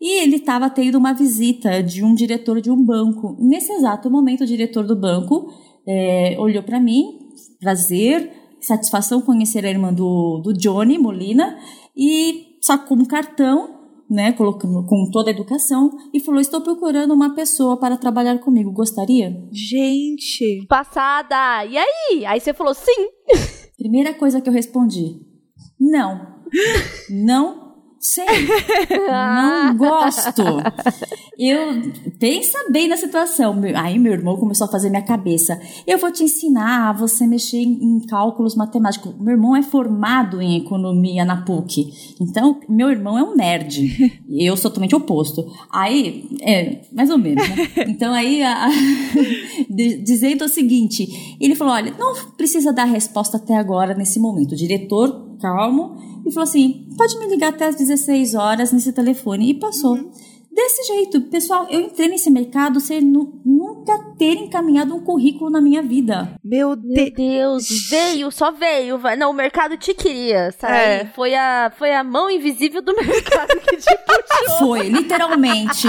[0.00, 3.36] E ele estava tendo uma visita de um diretor de um banco.
[3.40, 5.50] Nesse exato momento, o diretor do banco
[5.86, 7.20] é, olhou para mim,
[7.60, 8.30] prazer,
[8.64, 11.58] satisfação conhecer a irmã do, do Johnny Molina,
[11.96, 17.34] e sacou um cartão né, colocando com toda a educação e falou: "Estou procurando uma
[17.34, 18.72] pessoa para trabalhar comigo.
[18.72, 21.64] Gostaria?" Gente, passada.
[21.64, 22.26] E aí?
[22.26, 23.08] Aí você falou: "Sim".
[23.78, 25.20] Primeira coisa que eu respondi:
[25.80, 26.34] "Não.
[27.10, 27.63] Não
[28.04, 28.26] Sei,
[29.08, 30.42] não gosto.
[31.38, 33.58] Eu pensa bem na situação.
[33.74, 35.58] Aí meu irmão começou a fazer minha cabeça.
[35.86, 39.18] Eu vou te ensinar a você mexer em, cálculos matemáticos.
[39.18, 42.14] Meu irmão é formado em economia na PUC.
[42.20, 44.20] Então, meu irmão é um nerd.
[44.28, 45.50] Eu sou totalmente oposto.
[45.72, 47.56] Aí, é, mais ou menos, né?
[47.88, 48.68] Então aí, a, a,
[49.70, 54.52] dizendo o seguinte, ele falou: olha, não precisa dar resposta até agora nesse momento.
[54.52, 59.50] O diretor, calmo e falou assim: pode me ligar até às 16 horas nesse telefone.
[59.50, 59.96] E passou.
[59.96, 60.10] Uhum.
[60.50, 65.82] Desse jeito, pessoal, eu entrei nesse mercado sem nunca ter encaminhado um currículo na minha
[65.82, 66.36] vida.
[66.44, 66.94] Meu, de...
[66.94, 68.96] Meu Deus, veio, só veio.
[69.18, 70.76] Não, o mercado te queria, sabe?
[70.76, 71.06] É.
[71.06, 74.58] Foi, a, foi a mão invisível do mercado que te puxou.
[74.60, 75.88] Foi, literalmente.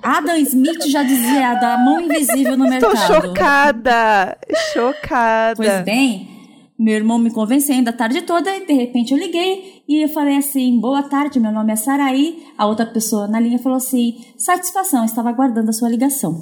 [0.00, 2.94] Adam Smith já dizia da mão invisível no mercado.
[2.94, 4.38] Estou chocada,
[4.72, 5.56] chocada.
[5.56, 6.37] Pois bem,
[6.78, 10.36] meu irmão me convencendo a tarde toda e de repente eu liguei e eu falei
[10.36, 12.44] assim: boa tarde, meu nome é Saraí.
[12.56, 16.40] A outra pessoa na linha falou assim: satisfação, estava aguardando a sua ligação.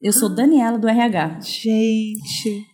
[0.00, 1.40] Eu sou Daniela do RH.
[1.40, 2.64] Gente.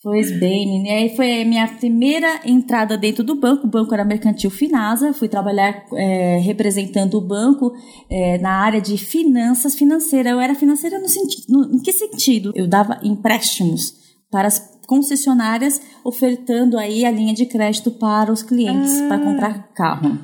[0.00, 3.66] Pois bem, e aí foi a minha primeira entrada dentro do banco.
[3.66, 5.12] O banco era Mercantil Finasa.
[5.12, 7.72] Fui trabalhar é, representando o banco
[8.08, 10.30] é, na área de finanças financeira.
[10.30, 12.52] Eu era financeira no sentido, no, em que sentido?
[12.54, 13.97] Eu dava empréstimos
[14.30, 19.08] para as concessionárias, ofertando aí a linha de crédito para os clientes ah.
[19.08, 20.18] para comprar carro.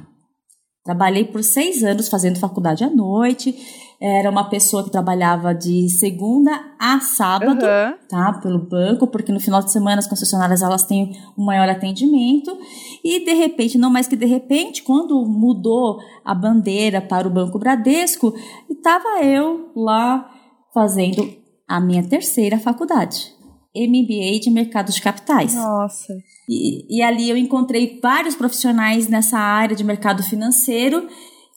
[0.85, 3.55] Trabalhei por seis anos fazendo faculdade à noite
[4.01, 7.95] era uma pessoa que trabalhava de segunda a sábado, uhum.
[8.07, 8.35] tá?
[8.43, 12.55] Pelo banco, porque no final de semana as concessionárias elas têm um maior atendimento.
[13.03, 17.59] E de repente, não mais que de repente, quando mudou a bandeira para o Banco
[17.59, 18.35] Bradesco,
[18.69, 20.31] estava eu lá
[20.75, 21.27] fazendo
[21.67, 23.34] a minha terceira faculdade.
[23.75, 25.55] MBA de Mercados de Capitais.
[25.55, 26.17] Nossa.
[26.49, 31.09] E, e ali eu encontrei vários profissionais nessa área de mercado financeiro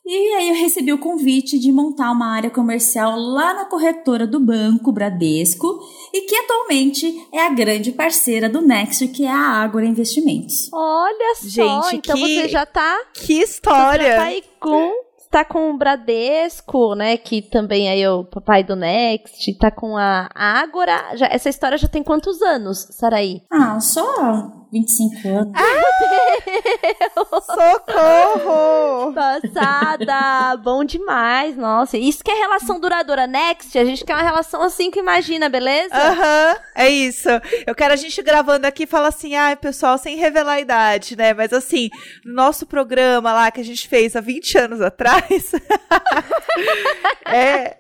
[0.10, 4.40] e aí eu recebi o convite de montar uma área comercial lá na corretora do
[4.40, 5.82] Banco Bradesco
[6.14, 10.72] e que atualmente é a grande parceira do Next, que é a Ágora Investimentos.
[10.72, 14.06] Olha só, Gente, então que, você já tá Que história.
[14.06, 18.64] Você já tá aí com tá com o Bradesco, né, que também é o papai
[18.64, 21.12] do Next, tá com a Ágora.
[21.30, 23.42] Essa história já tem quantos anos, Saraí?
[23.52, 25.54] Ah, só 25 anos.
[25.56, 25.88] Ah,
[27.42, 29.14] Socorro!
[29.14, 30.58] Passada!
[30.58, 31.98] Bom demais, nossa.
[31.98, 33.26] Isso que é relação duradoura.
[33.28, 35.96] Next, a gente quer uma relação assim que imagina, beleza?
[35.96, 37.30] Aham, uhum, é isso.
[37.66, 40.62] Eu quero a gente gravando aqui e falar assim, ai, ah, pessoal, sem revelar a
[40.62, 41.34] idade, né?
[41.34, 41.90] Mas assim,
[42.26, 45.52] no nosso programa lá que a gente fez há 20 anos atrás.
[47.26, 47.78] é.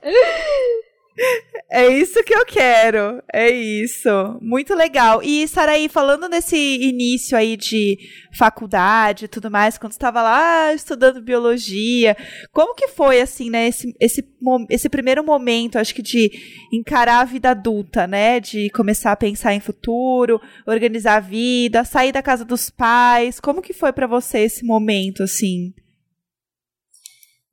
[1.69, 3.21] É isso que eu quero.
[3.33, 4.09] É isso.
[4.41, 5.21] Muito legal.
[5.21, 7.97] E, Saraí, falando nesse início aí de
[8.37, 12.15] faculdade e tudo mais, quando estava lá estudando biologia,
[12.53, 14.23] como que foi, assim, né, esse, esse,
[14.69, 16.31] esse primeiro momento, acho que de
[16.71, 22.11] encarar a vida adulta, né, de começar a pensar em futuro, organizar a vida, sair
[22.11, 25.73] da casa dos pais, como que foi para você esse momento, assim?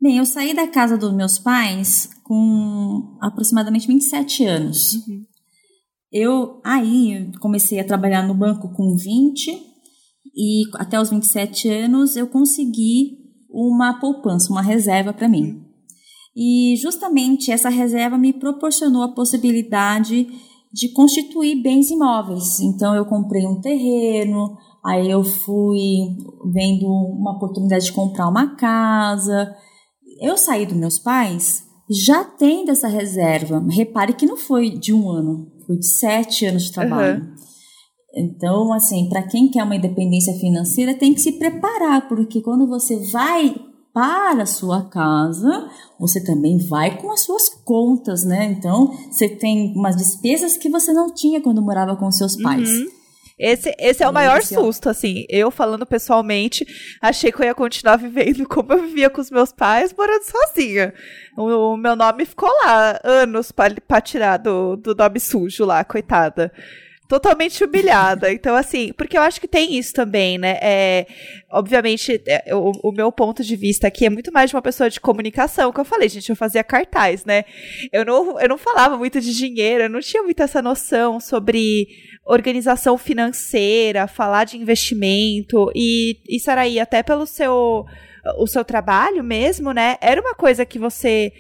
[0.04, 4.92] Bem, eu saí da casa dos meus pais com aproximadamente 27 anos.
[4.96, 5.24] Uhum.
[6.12, 9.58] Eu aí comecei a trabalhar no banco com 20
[10.36, 13.16] e até os 27 anos eu consegui
[13.48, 15.44] uma poupança, uma reserva para mim.
[15.44, 15.64] Uhum.
[16.36, 20.28] E justamente essa reserva me proporcionou a possibilidade
[20.70, 22.60] de constituir bens imóveis.
[22.60, 26.14] Então eu comprei um terreno, aí eu fui
[26.52, 29.56] vendo uma oportunidade de comprar uma casa,
[30.20, 33.64] eu saí dos meus pais já tendo essa reserva.
[33.70, 37.22] Repare que não foi de um ano, foi de sete anos de trabalho.
[37.22, 37.34] Uhum.
[38.16, 42.96] Então, assim, para quem quer uma independência financeira, tem que se preparar, porque quando você
[43.10, 43.54] vai
[43.92, 48.52] para a sua casa, você também vai com as suas contas, né?
[48.52, 52.68] Então, você tem umas despesas que você não tinha quando morava com seus pais.
[52.68, 52.86] Uhum.
[53.38, 55.24] Esse, esse é o maior susto, assim.
[55.28, 56.64] Eu, falando pessoalmente,
[57.00, 60.94] achei que eu ia continuar vivendo como eu vivia com os meus pais, morando sozinha.
[61.36, 66.52] O, o meu nome ficou lá anos para tirar do, do nome sujo lá, coitada
[67.08, 68.32] totalmente humilhada.
[68.32, 70.58] Então, assim, porque eu acho que tem isso também, né?
[70.62, 71.06] É,
[71.50, 74.88] obviamente, é, o, o, meu ponto de vista aqui é muito mais de uma pessoa
[74.88, 77.44] de comunicação, que eu falei, gente, eu fazia cartaz, né?
[77.92, 81.88] Eu não, eu não falava muito de dinheiro, eu não tinha muito essa noção sobre
[82.24, 87.84] organização financeira, falar de investimento e, e Saraí, até pelo seu
[88.38, 89.98] o seu trabalho mesmo, né?
[90.00, 91.30] Era uma coisa que você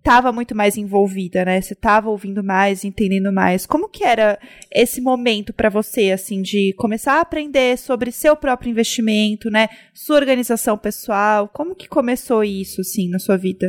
[0.00, 1.60] estava muito mais envolvida, né?
[1.60, 3.66] Você estava ouvindo mais, entendendo mais.
[3.66, 4.38] Como que era
[4.72, 9.68] esse momento para você, assim, de começar a aprender sobre seu próprio investimento, né?
[9.94, 11.48] Sua organização pessoal.
[11.48, 13.68] Como que começou isso, assim, na sua vida?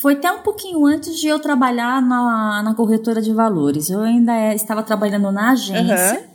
[0.00, 3.90] Foi até um pouquinho antes de eu trabalhar na, na corretora de valores.
[3.90, 6.26] Eu ainda é, estava trabalhando na agência uhum.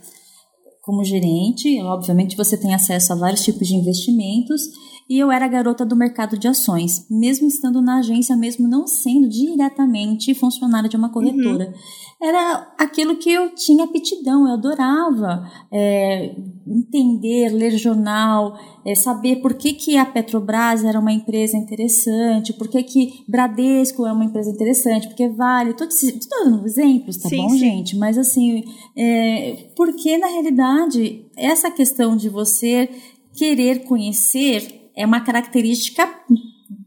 [0.82, 1.80] como gerente.
[1.82, 4.62] Obviamente, você tem acesso a vários tipos de investimentos.
[5.10, 9.28] E eu era garota do mercado de ações, mesmo estando na agência, mesmo não sendo
[9.28, 11.66] diretamente funcionária de uma corretora.
[11.66, 16.34] Uhum era aquilo que eu tinha aptidão, eu adorava é,
[16.66, 22.68] entender, ler jornal, é, saber por que, que a Petrobras era uma empresa interessante, por
[22.68, 27.48] que, que Bradesco é uma empresa interessante, porque vale, todos dando exemplos, tá sim, bom,
[27.48, 27.58] sim.
[27.58, 27.96] gente?
[27.96, 32.90] Mas assim, é, porque na realidade essa questão de você
[33.32, 36.08] querer conhecer é uma característica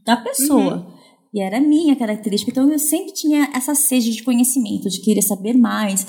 [0.05, 0.75] da pessoa.
[0.77, 0.93] Uhum.
[1.33, 2.51] E era minha característica.
[2.51, 6.05] Então eu sempre tinha essa sede de conhecimento, de querer saber mais.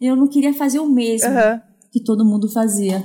[0.00, 1.60] Eu não queria fazer o mesmo uhum.
[1.92, 3.02] que todo mundo fazia.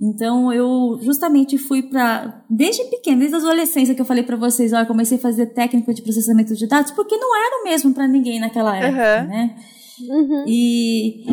[0.00, 4.72] Então eu justamente fui para desde pequena, desde a adolescência que eu falei para vocês,
[4.72, 7.92] ó, eu comecei a fazer técnica de processamento de dados porque não era o mesmo
[7.92, 9.28] para ninguém naquela época, uhum.
[9.28, 9.56] né?
[10.08, 10.44] Uhum.
[10.46, 11.24] E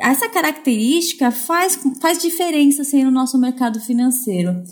[0.00, 4.62] essa característica faz, faz diferença assim, no nosso mercado financeiro.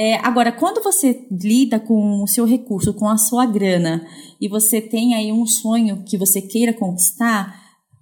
[0.00, 4.02] É, agora, quando você lida com o seu recurso, com a sua grana,
[4.40, 7.54] e você tem aí um sonho que você queira conquistar,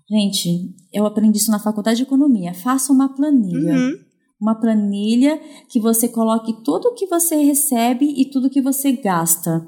[0.09, 2.55] gente, eu aprendi isso na faculdade de economia.
[2.55, 3.75] Faça uma planilha.
[3.75, 4.09] Uhum
[4.41, 9.67] uma planilha que você coloque tudo o que você recebe e tudo que você gasta.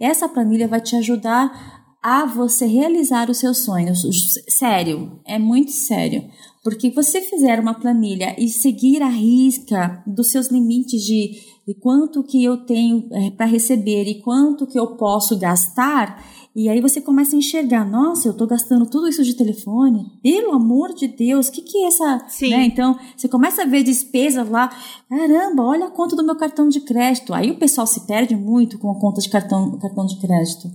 [0.00, 4.02] Essa planilha vai te ajudar a você realizar os seus sonhos.
[4.48, 6.28] Sério, é muito sério.
[6.62, 12.24] Porque você fizer uma planilha e seguir a risca dos seus limites de, de quanto
[12.24, 16.24] que eu tenho é, para receber e quanto que eu posso gastar,
[16.56, 20.06] e aí você começa a enxergar, nossa, eu estou gastando tudo isso de telefone.
[20.22, 22.24] Pelo amor de Deus, o que, que é essa.
[22.26, 22.48] Sim.
[22.48, 22.64] Né?
[22.64, 24.70] Então, você começa a ver despesas lá.
[25.10, 27.34] Caramba, olha a conta do meu cartão de crédito.
[27.34, 30.70] Aí o pessoal se perde muito com a conta de cartão, cartão de crédito.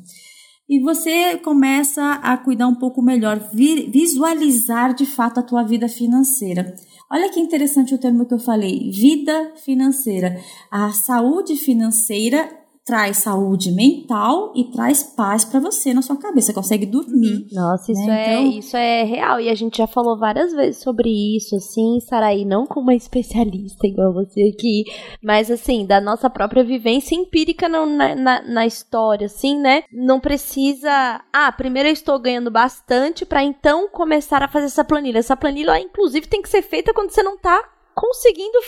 [0.70, 6.76] E você começa a cuidar um pouco melhor, visualizar de fato a tua vida financeira.
[7.12, 10.40] Olha que interessante o termo que eu falei, vida financeira.
[10.72, 16.48] A saúde financeira traz saúde mental e traz paz para você na sua cabeça.
[16.48, 17.34] Você consegue dormir.
[17.34, 17.48] Uhum.
[17.54, 18.28] Nossa, isso, né?
[18.28, 18.60] é, então...
[18.60, 19.40] isso é real.
[19.40, 23.88] E a gente já falou várias vezes sobre isso, assim, Saraí, não como uma especialista
[23.88, 24.84] igual você aqui,
[25.22, 29.84] mas assim, da nossa própria vivência empírica na, na, na história, assim, né?
[29.92, 31.24] Não precisa.
[31.32, 35.20] Ah, primeiro eu estou ganhando bastante para então começar a fazer essa planilha.
[35.20, 37.62] Essa planilha, inclusive, tem que ser feita quando você não tá
[37.96, 38.60] conseguindo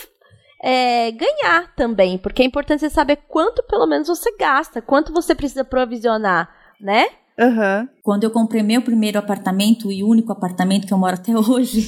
[0.63, 5.35] é, ganhar também, porque é importante você saber quanto pelo menos você gasta, quanto você
[5.35, 7.05] precisa provisionar, né?
[7.37, 7.87] Uhum.
[8.01, 11.87] Quando eu comprei meu primeiro apartamento e único apartamento que eu moro até hoje.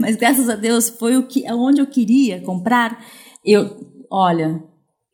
[0.00, 3.04] Mas graças a Deus foi o que onde eu queria comprar.
[3.44, 3.76] Eu,
[4.10, 4.62] olha,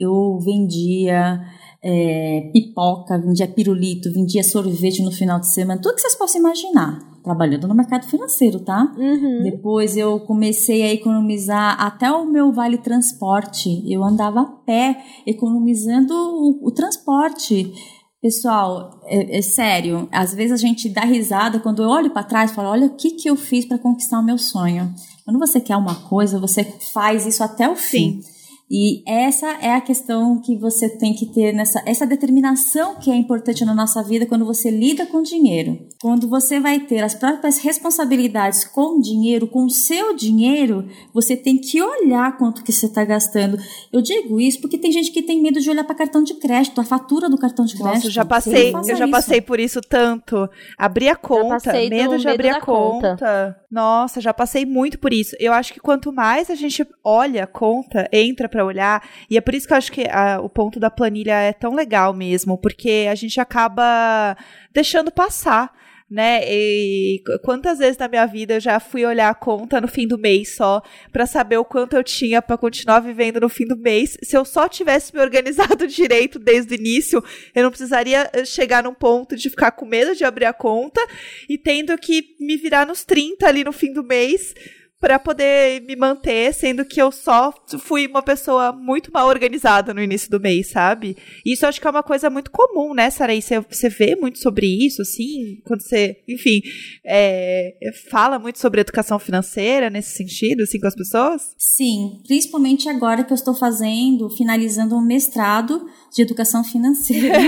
[0.00, 1.40] eu vendia
[1.84, 7.12] é, pipoca, vendia pirulito, vendia sorvete no final de semana, tudo que vocês possam imaginar
[7.22, 8.92] trabalhando no mercado financeiro, tá?
[8.98, 9.42] Uhum.
[9.44, 13.82] Depois eu comecei a economizar até o meu vale transporte.
[13.90, 17.72] Eu andava a pé, economizando o, o transporte.
[18.20, 22.50] Pessoal, é, é, sério, às vezes a gente dá risada quando eu olho para trás
[22.50, 24.92] e falo: olha o que, que eu fiz para conquistar o meu sonho.
[25.24, 28.20] Quando você quer uma coisa, você faz isso até o fim.
[28.20, 28.31] Sim.
[28.74, 33.14] E essa é a questão que você tem que ter nessa essa determinação que é
[33.14, 35.78] importante na nossa vida quando você lida com dinheiro.
[36.00, 41.36] Quando você vai ter as próprias responsabilidades com o dinheiro, com o seu dinheiro, você
[41.36, 43.58] tem que olhar quanto que você está gastando.
[43.92, 46.80] Eu digo isso porque tem gente que tem medo de olhar para cartão de crédito,
[46.80, 47.94] a fatura do cartão de crédito.
[47.94, 50.48] Nossa, eu já passei, eu já passei por isso tanto.
[50.78, 53.10] Abrir a conta, medo de abrir a conta.
[53.10, 53.56] conta.
[53.70, 55.36] Nossa, já passei muito por isso.
[55.38, 59.08] Eu acho que quanto mais a gente olha a conta, entra para para olhar.
[59.28, 61.74] E é por isso que eu acho que a, o ponto da planilha é tão
[61.74, 64.36] legal mesmo, porque a gente acaba
[64.72, 65.72] deixando passar
[66.12, 66.42] né?
[66.44, 70.18] E quantas vezes na minha vida eu já fui olhar a conta no fim do
[70.18, 74.18] mês só para saber o quanto eu tinha para continuar vivendo no fim do mês.
[74.22, 78.84] Se eu só tivesse me organizado direito desde o início, eu não precisaria eh, chegar
[78.84, 81.00] num ponto de ficar com medo de abrir a conta
[81.48, 84.54] e tendo que me virar nos 30 ali no fim do mês
[85.02, 90.00] para poder me manter, sendo que eu só fui uma pessoa muito mal organizada no
[90.00, 91.16] início do mês, sabe?
[91.44, 93.10] Isso acho que é uma coisa muito comum, né?
[93.10, 96.62] Você, você vê muito sobre isso, assim, quando você, enfim,
[97.04, 97.74] é,
[98.12, 101.52] fala muito sobre educação financeira nesse sentido, assim, com as pessoas?
[101.58, 105.84] Sim, principalmente agora que eu estou fazendo, finalizando um mestrado
[106.14, 107.38] de educação financeira.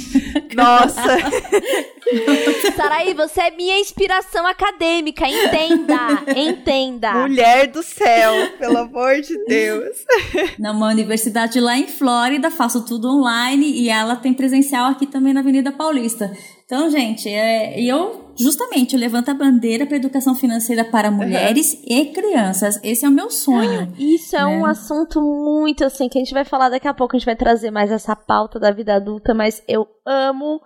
[0.56, 1.02] Nossa!
[2.76, 7.12] Saraí, você é minha inspiração acadêmica, entenda, entenda.
[7.14, 9.96] Mulher do céu, pelo amor de Deus.
[10.58, 15.40] Numa universidade lá em Flórida, faço tudo online e ela tem presencial aqui também na
[15.40, 16.32] Avenida Paulista.
[16.64, 21.80] Então, gente, é, eu justamente eu levanto a bandeira para educação financeira para mulheres uhum.
[21.86, 22.80] e crianças.
[22.82, 23.92] Esse é o meu sonho.
[23.98, 24.46] Isso é né?
[24.46, 27.14] um assunto muito assim que a gente vai falar daqui a pouco.
[27.14, 30.60] A gente vai trazer mais essa pauta da vida adulta, mas eu amo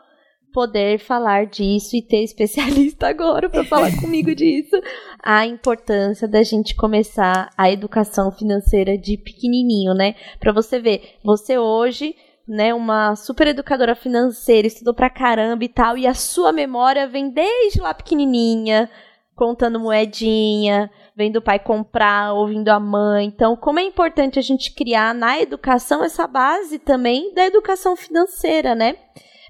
[0.56, 4.74] poder falar disso e ter especialista agora para falar comigo disso.
[5.22, 10.14] A importância da gente começar a educação financeira de pequenininho, né?
[10.40, 12.14] Para você ver, você hoje
[12.48, 17.28] né, uma super educadora financeira, estudou pra caramba e tal, e a sua memória vem
[17.28, 18.88] desde lá pequenininha,
[19.34, 23.26] contando moedinha, vendo o pai comprar, ouvindo a mãe.
[23.26, 28.76] Então, como é importante a gente criar na educação essa base também da educação financeira,
[28.76, 28.94] né?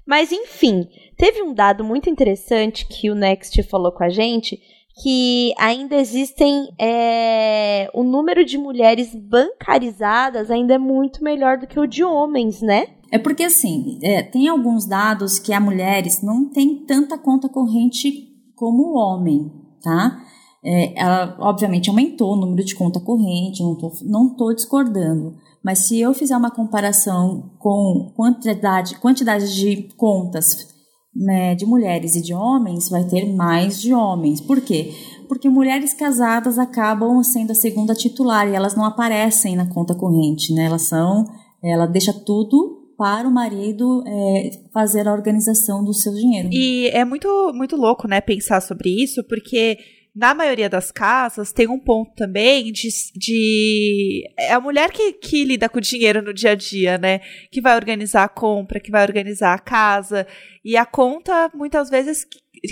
[0.07, 4.57] Mas enfim, teve um dado muito interessante que o Next falou com a gente,
[5.03, 11.79] que ainda existem é, o número de mulheres bancarizadas ainda é muito melhor do que
[11.79, 12.87] o de homens, né?
[13.11, 18.27] É porque assim, é, tem alguns dados que as mulheres não têm tanta conta corrente
[18.55, 19.51] como o homem,
[19.83, 20.23] tá?
[20.63, 25.35] É, ela obviamente aumentou o número de conta corrente, não tô, não tô discordando.
[25.67, 30.65] Mas se eu fizer uma comparação com quantidade, quantidade de contas
[31.13, 34.39] né, de mulheres e de homens, vai ter mais de homens.
[34.39, 34.93] Por quê?
[35.27, 40.53] Porque mulheres casadas acabam sendo a segunda titular e elas não aparecem na conta corrente,
[40.53, 40.67] né?
[40.67, 41.25] Elas são,
[41.61, 46.47] ela deixa tudo para o marido é, fazer a organização do seu dinheiro.
[46.49, 49.77] E é muito, muito louco, né, pensar sobre isso, porque
[50.17, 55.43] na maioria das casas tem um ponto também de, de é a mulher que, que
[55.43, 57.19] lida com o dinheiro no dia a dia, né?
[57.51, 60.25] Que vai organizar a compra, que vai organizar a casa.
[60.65, 62.25] E a conta, muitas vezes,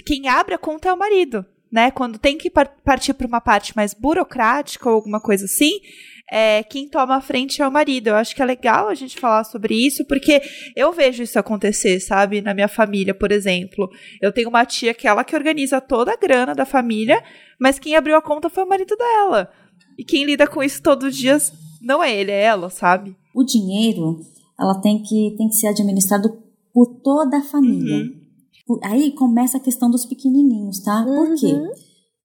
[0.08, 1.92] quem abre a conta é o marido, né?
[1.92, 5.80] Quando tem que partir para uma parte mais burocrática ou alguma coisa assim,
[6.32, 8.08] é, quem toma a frente é o marido.
[8.08, 10.42] Eu acho que é legal a gente falar sobre isso, porque
[10.76, 12.42] eu vejo isso acontecer, sabe?
[12.42, 13.90] Na minha família, por exemplo.
[14.22, 17.24] Eu tenho uma tia que ela que organiza toda a grana da família,
[17.60, 19.50] mas quem abriu a conta foi o marido dela.
[19.98, 23.16] E quem lida com isso todos os dias não é ele, é ela, sabe?
[23.34, 24.20] O dinheiro,
[24.60, 26.30] ela tem que, tem que ser administrado
[26.74, 27.98] por toda a família.
[28.68, 28.80] Uhum.
[28.84, 31.06] Aí começa a questão dos pequenininhos, tá?
[31.06, 31.16] Uhum.
[31.16, 31.54] Por quê?
[31.54, 31.72] Uhum.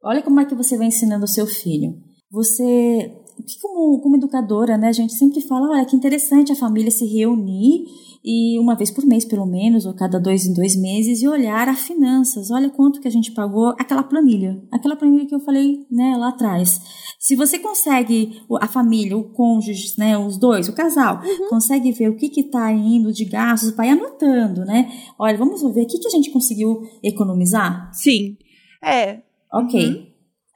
[0.02, 1.94] Olha como é que você vai ensinando o seu filho.
[2.30, 3.19] Você
[3.60, 7.84] como, como educadora, né, a gente sempre fala, olha, que interessante a família se reunir
[8.22, 11.68] e uma vez por mês, pelo menos, ou cada dois em dois meses, e olhar
[11.68, 12.50] as finanças.
[12.50, 14.62] Olha quanto que a gente pagou, aquela planilha.
[14.70, 16.80] Aquela planilha que eu falei né, lá atrás.
[17.18, 21.48] Se você consegue, a família, o cônjuge, né, os dois, o casal, uhum.
[21.48, 24.90] consegue ver o que está indo de gastos, vai anotando, né?
[25.18, 27.90] Olha, vamos ver o que, que a gente conseguiu economizar?
[27.94, 28.36] Sim.
[28.84, 29.20] É.
[29.52, 29.86] Ok.
[29.86, 30.06] Uhum.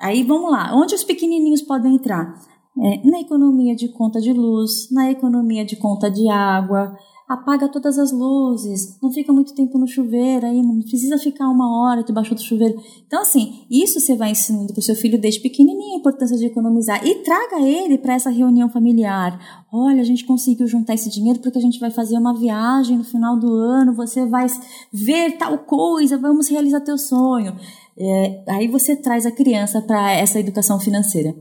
[0.01, 0.71] Aí vamos lá.
[0.75, 2.35] Onde os pequenininhos podem entrar?
[2.77, 6.97] É, na economia de conta de luz, na economia de conta de água,
[7.29, 11.81] apaga todas as luzes, não fica muito tempo no chuveiro, aí não precisa ficar uma
[11.81, 12.79] hora debaixo do chuveiro.
[13.07, 16.47] Então, assim, isso você vai ensinando para o seu filho desde pequenininho a importância de
[16.47, 19.67] economizar e traga ele para essa reunião familiar.
[19.73, 23.05] Olha, a gente conseguiu juntar esse dinheiro porque a gente vai fazer uma viagem no
[23.05, 24.47] final do ano, você vai
[24.93, 27.57] ver tal coisa, vamos realizar teu sonho.
[27.97, 31.35] É, aí você traz a criança para essa educação financeira.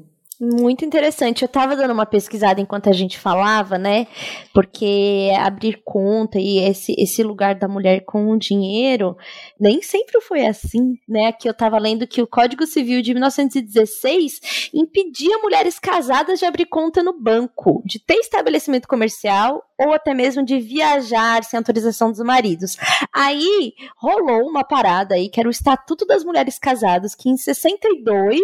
[0.51, 1.41] Muito interessante.
[1.41, 4.07] Eu estava dando uma pesquisada enquanto a gente falava, né?
[4.53, 9.15] Porque abrir conta e esse, esse lugar da mulher com o dinheiro
[9.57, 11.27] nem sempre foi assim, né?
[11.27, 16.65] Aqui eu estava lendo que o Código Civil de 1916 impedia mulheres casadas de abrir
[16.65, 22.19] conta no banco, de ter estabelecimento comercial ou até mesmo de viajar sem autorização dos
[22.19, 22.77] maridos.
[23.13, 28.41] Aí rolou uma parada aí que era o Estatuto das Mulheres Casadas, que em 62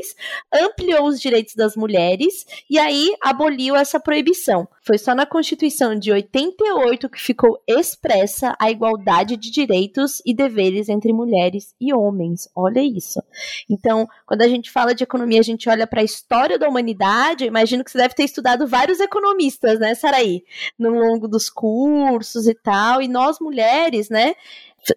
[0.54, 4.68] ampliou os direitos das mulheres e aí aboliu essa proibição.
[4.82, 10.90] Foi só na Constituição de 88 que ficou expressa a igualdade de direitos e deveres
[10.90, 12.50] entre mulheres e homens.
[12.56, 13.22] Olha isso.
[13.70, 17.44] Então, quando a gente fala de economia, a gente olha para a história da humanidade.
[17.44, 20.44] Eu imagino que você deve ter estudado vários economistas, né, Saraí?
[20.78, 23.02] No dos cursos e tal.
[23.02, 24.36] E nós mulheres, né?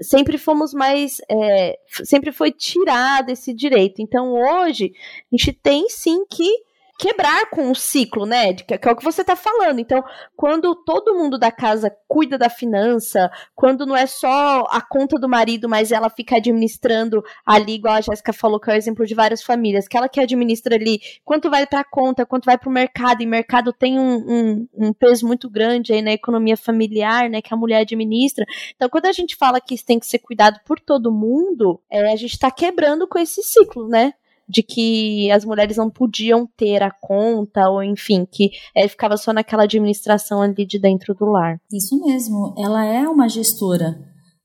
[0.01, 1.20] sempre fomos mais.
[1.29, 4.01] É, sempre foi tirado esse direito.
[4.01, 4.93] Então hoje
[5.33, 6.62] a gente tem sim que
[7.03, 8.55] quebrar com o ciclo, né?
[8.55, 9.80] Que, é o que você está falando.
[9.80, 10.05] Então,
[10.36, 15.28] quando todo mundo da casa cuida da finança, quando não é só a conta do
[15.28, 19.16] marido, mas ela fica administrando ali, igual a Jéssica falou, que é o exemplo de
[19.16, 22.68] várias famílias, que ela que administra ali quanto vai para a conta, quanto vai para
[22.68, 27.28] o mercado, e mercado tem um, um, um, peso muito grande aí na economia familiar,
[27.28, 27.42] né?
[27.42, 28.46] Que a mulher administra.
[28.76, 32.12] Então, quando a gente fala que isso tem que ser cuidado por todo mundo, é,
[32.12, 34.14] a gente está quebrando com esse ciclo, né?
[34.49, 39.32] De que as mulheres não podiam ter a conta, ou enfim, que é, ficava só
[39.32, 41.61] naquela administração ali de dentro do lar.
[41.72, 43.99] Isso mesmo, ela é uma gestora.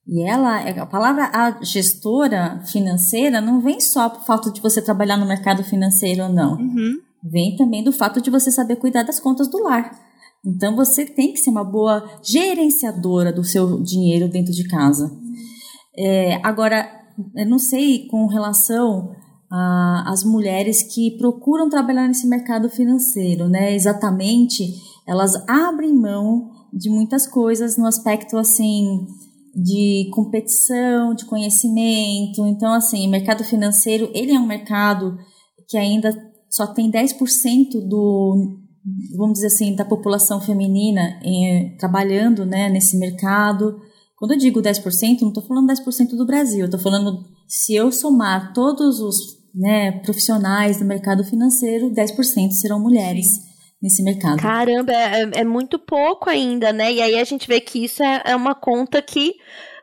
[0.07, 5.17] E ela, a palavra a gestora financeira não vem só por falta de você trabalhar
[5.17, 6.53] no mercado financeiro ou não.
[6.53, 6.93] Uhum.
[7.21, 9.91] Vem também do fato de você saber cuidar das contas do lar.
[10.45, 15.11] Então você tem que ser uma boa gerenciadora do seu dinheiro dentro de casa.
[15.97, 16.89] É, agora,
[17.35, 19.13] eu não sei com relação
[19.49, 23.73] as mulheres que procuram trabalhar nesse mercado financeiro, né?
[23.73, 24.73] Exatamente,
[25.07, 29.07] elas abrem mão de muitas coisas no aspecto assim
[29.55, 32.45] de competição, de conhecimento.
[32.45, 35.17] Então, assim, mercado financeiro, ele é um mercado
[35.67, 36.15] que ainda
[36.49, 38.59] só tem 10% do,
[39.17, 43.79] vamos dizer assim, da população feminina em, trabalhando né, nesse mercado.
[44.15, 48.53] Quando eu digo 10%, não estou falando 10% do Brasil, estou falando se eu somar
[48.53, 53.27] todos os né, profissionais do mercado financeiro, 10% serão mulheres.
[53.27, 53.47] Sim
[53.81, 54.41] nesse mercado.
[54.41, 56.91] Caramba, é, é, é, muito pouco ainda, né?
[56.91, 59.35] E aí a gente vê que isso é, é uma conta que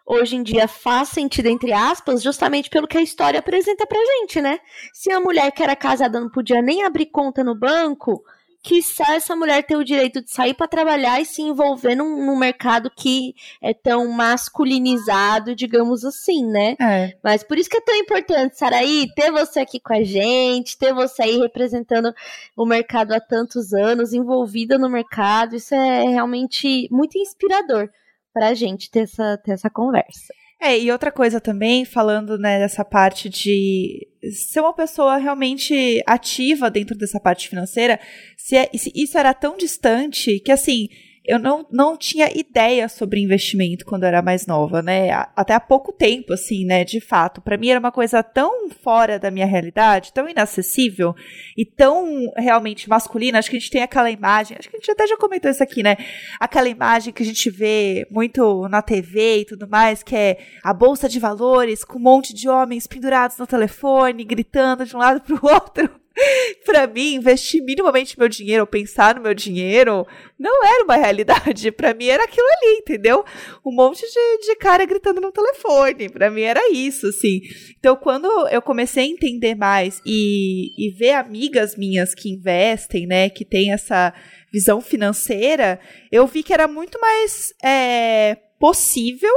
[0.07, 4.41] hoje em dia faz sentido, entre aspas, justamente pelo que a história apresenta pra gente,
[4.41, 4.59] né?
[4.93, 8.23] Se a mulher que era casada não podia nem abrir conta no banco,
[8.65, 12.25] que só essa mulher ter o direito de sair para trabalhar e se envolver num,
[12.25, 16.75] num, mercado que é tão masculinizado, digamos assim, né?
[16.81, 17.15] É.
[17.23, 20.95] Mas por isso que é tão importante, Saraí, ter você aqui com a gente, ter
[20.95, 22.11] você aí representando
[22.57, 27.91] o mercado há tantos anos, envolvida no mercado, isso é realmente muito inspirador
[28.33, 30.33] para a gente ter essa, ter essa conversa.
[30.65, 36.71] É, e outra coisa também, falando né, dessa parte de ser uma pessoa realmente ativa
[36.71, 38.01] dentro dessa parte financeira,
[38.35, 40.89] se, é, se isso era tão distante que, assim,
[41.25, 45.11] eu não, não tinha ideia sobre investimento quando eu era mais nova, né?
[45.35, 46.85] Até há pouco tempo, assim, né?
[46.85, 47.41] De fato.
[47.41, 51.15] para mim era uma coisa tão fora da minha realidade, tão inacessível
[51.57, 53.39] e tão realmente masculina.
[53.39, 55.63] Acho que a gente tem aquela imagem, acho que a gente até já comentou isso
[55.63, 55.97] aqui, né?
[56.39, 60.75] Aquela imagem que a gente vê muito na TV e tudo mais, que é a
[60.75, 65.23] bolsa de valores com um monte de homens pendurados no telefone, gritando de um lado
[65.23, 66.04] pro outro.
[66.65, 70.07] para mim, investir minimamente meu dinheiro ou pensar no meu dinheiro
[70.39, 71.71] não era uma realidade.
[71.73, 73.25] para mim era aquilo ali, entendeu?
[73.65, 76.09] Um monte de, de cara gritando no telefone.
[76.09, 77.41] para mim era isso, assim.
[77.79, 83.29] Então, quando eu comecei a entender mais e, e ver amigas minhas que investem, né,
[83.29, 84.15] que tem essa
[84.53, 85.81] visão financeira,
[86.13, 89.33] eu vi que era muito mais é, possível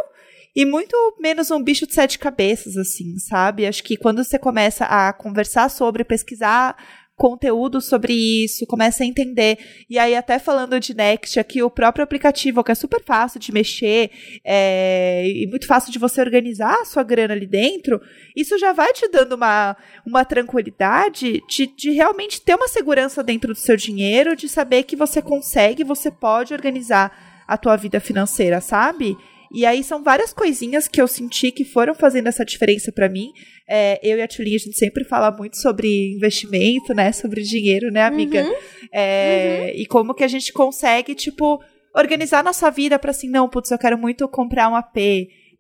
[0.58, 3.68] e muito menos um bicho de sete cabeças, assim, sabe?
[3.68, 6.76] Acho que quando você começa a conversar sobre, pesquisar
[7.16, 9.60] conteúdo sobre isso, começa a entender.
[9.88, 13.52] E aí, até falando de Next, aqui o próprio aplicativo, que é super fácil de
[13.52, 14.10] mexer
[14.44, 18.02] é, e muito fácil de você organizar a sua grana ali dentro,
[18.36, 23.54] isso já vai te dando uma, uma tranquilidade de, de realmente ter uma segurança dentro
[23.54, 28.60] do seu dinheiro, de saber que você consegue, você pode organizar a tua vida financeira,
[28.60, 29.16] sabe?
[29.52, 33.32] E aí são várias coisinhas que eu senti que foram fazendo essa diferença para mim.
[33.68, 37.12] É, eu e a Tulinha, a gente sempre fala muito sobre investimento, né?
[37.12, 38.44] Sobre dinheiro, né, amiga?
[38.44, 38.56] Uhum.
[38.92, 39.82] É, uhum.
[39.82, 41.62] E como que a gente consegue, tipo,
[41.96, 44.98] organizar nossa vida para assim, não, putz, eu quero muito comprar um AP.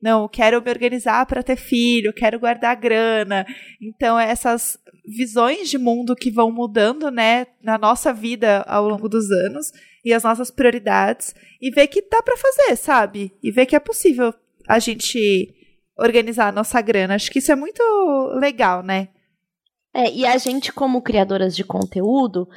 [0.01, 3.45] Não, eu quero me organizar para ter filho, quero guardar grana.
[3.81, 9.31] Então, essas visões de mundo que vão mudando, né, na nossa vida ao longo dos
[9.31, 9.71] anos
[10.07, 13.35] e as nossas prioridades e ver que dá para fazer, sabe?
[13.43, 14.33] E ver que é possível
[14.65, 15.53] a gente
[15.97, 17.15] organizar a nossa grana.
[17.15, 17.83] Acho que isso é muito
[18.39, 19.09] legal, né?
[19.93, 22.47] É, e a gente, como criadoras de conteúdo,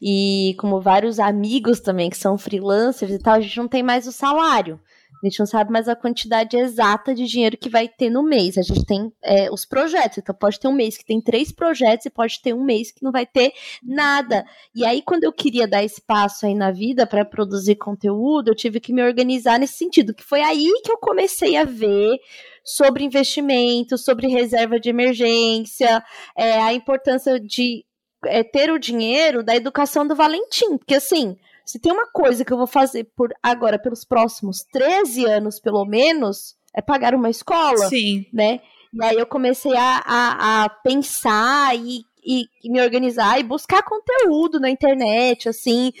[0.00, 4.06] e como vários amigos também que são freelancers e tal, a gente não tem mais
[4.06, 4.78] o salário.
[5.22, 8.58] A gente não sabe mais a quantidade exata de dinheiro que vai ter no mês.
[8.58, 10.18] A gente tem é, os projetos.
[10.18, 13.04] Então, pode ter um mês que tem três projetos e pode ter um mês que
[13.04, 14.44] não vai ter nada.
[14.74, 18.80] E aí, quando eu queria dar espaço aí na vida para produzir conteúdo, eu tive
[18.80, 20.12] que me organizar nesse sentido.
[20.12, 22.18] Que foi aí que eu comecei a ver
[22.64, 26.02] sobre investimento, sobre reserva de emergência,
[26.36, 27.84] é, a importância de
[28.24, 30.78] é, ter o dinheiro da educação do Valentim.
[30.78, 35.24] Porque assim se tem uma coisa que eu vou fazer por agora, pelos próximos 13
[35.26, 37.88] anos, pelo menos, é pagar uma escola.
[37.88, 38.26] Sim.
[38.32, 38.60] Né?
[38.92, 43.82] E aí eu comecei a, a, a pensar e, e, e, me organizar e buscar
[43.82, 45.92] conteúdo na internet, assim.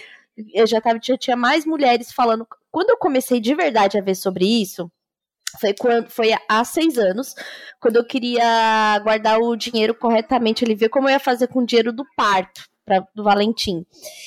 [0.52, 2.46] Eu já, tava, já tinha mais mulheres falando.
[2.70, 4.90] Quando eu comecei de verdade a ver sobre isso,
[5.60, 7.34] foi quando foi há seis anos,
[7.80, 11.66] quando eu queria guardar o dinheiro corretamente ali, ver como eu ia fazer com o
[11.66, 13.84] dinheiro do parto pra, do Valentim.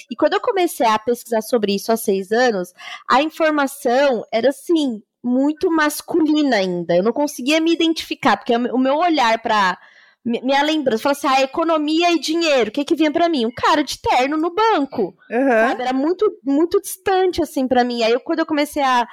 [0.09, 2.73] E quando eu comecei a pesquisar sobre isso há seis anos,
[3.09, 6.95] a informação era assim, muito masculina ainda.
[6.95, 9.77] Eu não conseguia me identificar, porque o meu olhar para
[10.23, 13.45] minha lembrança, falou assim, ah, economia e dinheiro, o que que vinha para mim?
[13.45, 15.79] Um cara de terno no banco, uhum.
[15.79, 18.01] Era muito, muito distante, assim, para mim.
[18.01, 19.07] Aí, eu, quando eu comecei a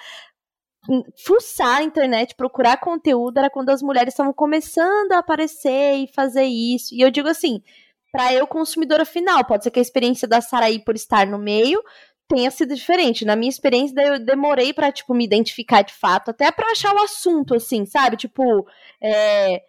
[1.24, 6.44] fuçar a internet, procurar conteúdo, era quando as mulheres estavam começando a aparecer e fazer
[6.44, 6.94] isso.
[6.94, 7.62] E eu digo assim,
[8.12, 9.44] para eu, consumidora final.
[9.44, 11.82] Pode ser que a experiência da Saraí por estar no meio
[12.28, 13.24] tenha sido diferente.
[13.24, 17.02] Na minha experiência, eu demorei para tipo, me identificar de fato, até para achar o
[17.02, 18.16] assunto, assim, sabe?
[18.16, 18.66] Tipo,
[19.00, 19.62] é,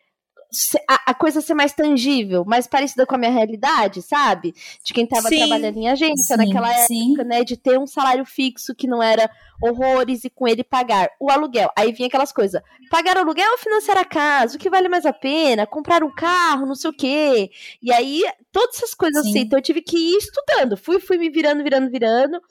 [0.87, 4.53] a, a, coisa ser mais tangível, mais parecida com a minha realidade, sabe?
[4.83, 7.15] De quem estava trabalhando em agência sim, naquela época, sim.
[7.25, 7.43] né?
[7.43, 9.29] De ter um salário fixo que não era
[9.61, 11.69] horrores e com ele pagar o aluguel.
[11.77, 14.55] Aí vinha aquelas coisas: pagar aluguel ou financiar a casa?
[14.55, 15.65] O que vale mais a pena?
[15.65, 17.49] Comprar um carro, não sei o quê.
[17.81, 19.29] E aí, todas essas coisas sim.
[19.29, 19.39] assim.
[19.39, 20.77] Então eu tive que ir estudando.
[20.77, 22.41] Fui, fui me virando, virando, virando.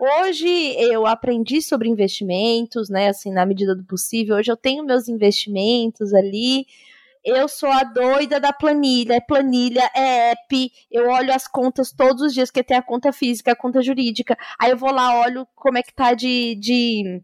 [0.00, 0.48] Hoje
[0.78, 3.08] eu aprendi sobre investimentos, né?
[3.08, 4.36] Assim, na medida do possível.
[4.36, 6.66] Hoje eu tenho meus investimentos ali
[7.28, 12.22] eu sou a doida da planilha, é planilha, é app, eu olho as contas todos
[12.22, 15.46] os dias, que tem a conta física, a conta jurídica, aí eu vou lá, olho
[15.54, 17.22] como é que tá de, de,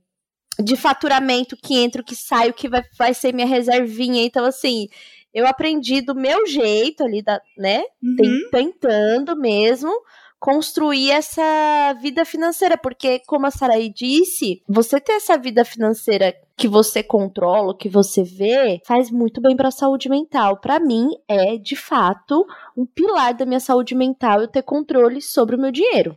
[0.62, 4.44] de faturamento, que entra, o que sai, o que vai, vai ser minha reservinha, então
[4.44, 4.88] assim,
[5.32, 8.48] eu aprendi do meu jeito ali, da, né, uhum.
[8.50, 9.90] tentando mesmo,
[10.38, 16.68] construir essa vida financeira, porque como a Saraí disse, você ter essa vida financeira que
[16.68, 20.58] você controla, que você vê, faz muito bem para a saúde mental.
[20.58, 22.46] Para mim é, de fato,
[22.76, 26.16] um pilar da minha saúde mental eu ter controle sobre o meu dinheiro.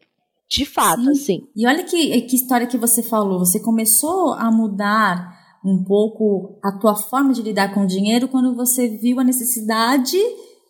[0.50, 1.10] De fato, Sim.
[1.10, 1.48] assim.
[1.56, 3.40] E olha que, que história que você falou.
[3.40, 5.36] Você começou a mudar
[5.66, 10.18] um pouco a tua forma de lidar com o dinheiro quando você viu a necessidade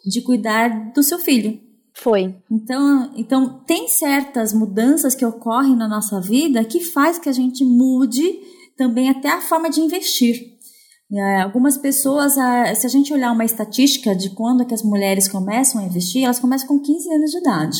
[0.06, 1.60] de cuidar do seu filho.
[1.94, 2.36] Foi.
[2.50, 7.64] Então, então tem certas mudanças que ocorrem na nossa vida que faz que a gente
[7.66, 8.40] mude
[8.78, 10.56] também até a forma de investir.
[11.12, 15.28] É, algumas pessoas, se a gente olhar uma estatística de quando é que as mulheres
[15.28, 17.78] começam a investir, elas começam com 15 anos de idade.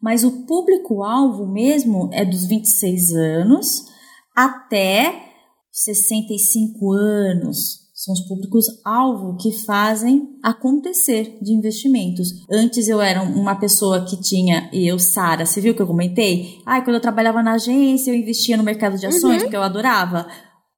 [0.00, 3.86] Mas o público-alvo mesmo é dos 26 anos
[4.34, 5.32] até
[5.70, 12.30] 65 anos, são os públicos-alvo que fazem acontecer de investimentos.
[12.50, 16.58] Antes eu era uma pessoa que tinha, e eu, Sara, você viu que eu comentei?
[16.66, 19.42] Ai, quando eu trabalhava na agência, eu investia no mercado de ações, uhum.
[19.42, 20.26] porque eu adorava.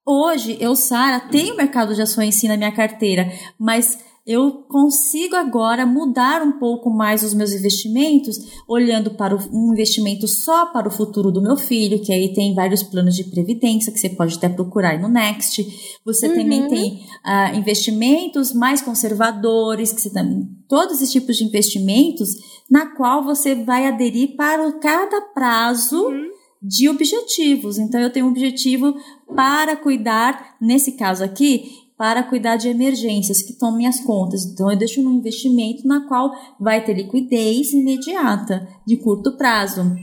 [0.06, 3.26] Hoje, eu, Sara, tenho mercado de ações sim na minha carteira,
[3.58, 10.26] mas eu consigo agora mudar um pouco mais os meus investimentos, olhando para um investimento
[10.26, 13.98] só para o futuro do meu filho, que aí tem vários planos de previdência que
[13.98, 15.62] você pode até procurar no Next.
[16.06, 16.36] Você uhum.
[16.36, 22.30] também tem uh, investimentos mais conservadores, que você também todos esses tipos de investimentos,
[22.70, 26.08] na qual você vai aderir para cada prazo.
[26.08, 26.34] Uhum
[26.66, 27.78] de objetivos.
[27.78, 28.96] Então, eu tenho um objetivo
[29.36, 34.44] para cuidar, nesse caso aqui, para cuidar de emergências que tomem as contas.
[34.44, 39.94] Então, eu deixo num investimento na qual vai ter liquidez imediata, de curto prazo.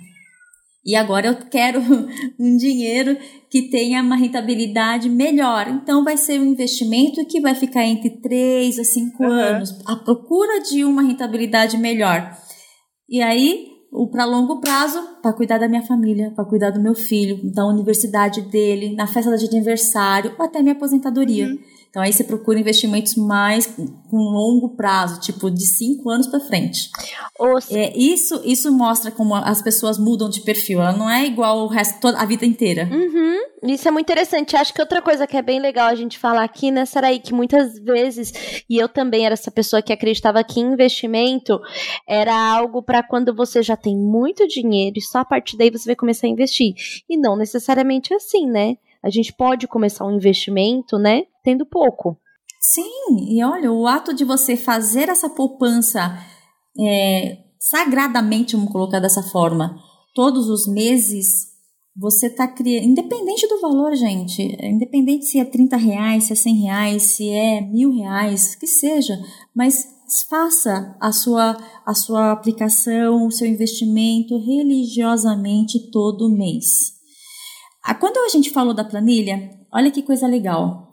[0.84, 1.82] E agora eu quero
[2.40, 3.18] um dinheiro
[3.50, 5.68] que tenha uma rentabilidade melhor.
[5.68, 9.30] Então, vai ser um investimento que vai ficar entre 3 a 5 uhum.
[9.30, 12.36] anos, à procura de uma rentabilidade melhor.
[13.10, 16.96] E aí, o para longo prazo, para cuidar da minha família, para cuidar do meu
[16.96, 21.48] filho, da universidade dele, na festa de aniversário, ou até minha aposentadoria.
[21.48, 21.60] Uhum.
[21.92, 26.90] Então aí você procura investimentos mais com longo prazo, tipo de cinco anos para frente.
[27.70, 30.80] É, isso, isso mostra como as pessoas mudam de perfil.
[30.80, 32.90] Ela não é igual o resto, toda a vida inteira.
[32.90, 33.72] Uhum.
[33.74, 34.56] Isso é muito interessante.
[34.56, 37.34] Acho que outra coisa que é bem legal a gente falar aqui, né, Saraí, que
[37.34, 41.60] muitas vezes, e eu também era essa pessoa que acreditava que investimento
[42.08, 45.88] era algo para quando você já tem muito dinheiro e só a partir daí você
[45.88, 46.74] vai começar a investir.
[47.10, 48.78] E não necessariamente assim, né?
[49.04, 52.18] a gente pode começar um investimento, né, tendo pouco.
[52.60, 56.18] Sim, e olha, o ato de você fazer essa poupança
[56.80, 59.76] é, sagradamente, vamos colocar dessa forma,
[60.14, 61.52] todos os meses,
[61.96, 66.56] você está criando, independente do valor, gente, independente se é 30 reais, se é 100
[66.62, 69.20] reais, se é mil reais, que seja,
[69.56, 69.88] mas
[70.30, 76.94] faça a sua, a sua aplicação, o seu investimento religiosamente todo mês.
[77.84, 80.91] Ah, quando a gente falou da planilha, olha que coisa legal.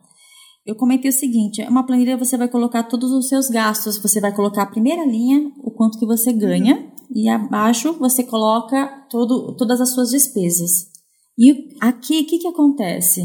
[0.69, 4.37] Eu comentei o seguinte: uma planilha você vai colocar todos os seus gastos, você vai
[4.37, 9.81] colocar a primeira linha, o quanto que você ganha, e abaixo você coloca todo, todas
[9.81, 10.91] as suas despesas.
[11.39, 13.23] E aqui, o que, que acontece?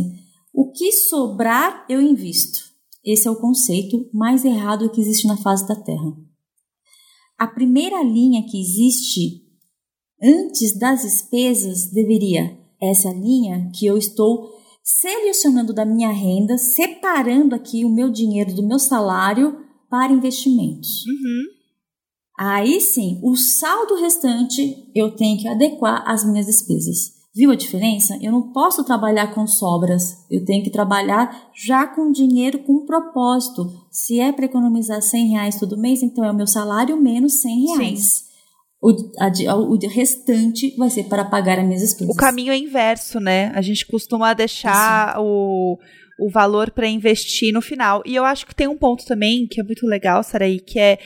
[0.53, 2.59] O que sobrar, eu invisto.
[3.03, 6.13] Esse é o conceito mais errado que existe na face da Terra.
[7.37, 9.43] A primeira linha que existe
[10.21, 17.85] antes das despesas deveria essa linha que eu estou selecionando da minha renda, separando aqui
[17.85, 19.57] o meu dinheiro do meu salário
[19.89, 21.05] para investimentos.
[21.05, 21.43] Uhum.
[22.37, 27.13] Aí sim, o saldo restante eu tenho que adequar às minhas despesas.
[27.35, 28.17] Viu a diferença?
[28.21, 33.71] Eu não posso trabalhar com sobras, eu tenho que trabalhar já com dinheiro com propósito.
[33.89, 37.65] Se é para economizar 100 reais todo mês, então é o meu salário menos 100
[37.77, 37.99] reais.
[37.99, 38.32] Sim
[38.83, 42.13] o, a, o restante vai ser para pagar as minhas despesas.
[42.13, 43.49] O caminho é inverso, né?
[43.55, 45.79] A gente costuma deixar o,
[46.19, 48.03] o valor para investir no final.
[48.05, 50.99] E eu acho que tem um ponto também que é muito legal, Saraí, que é,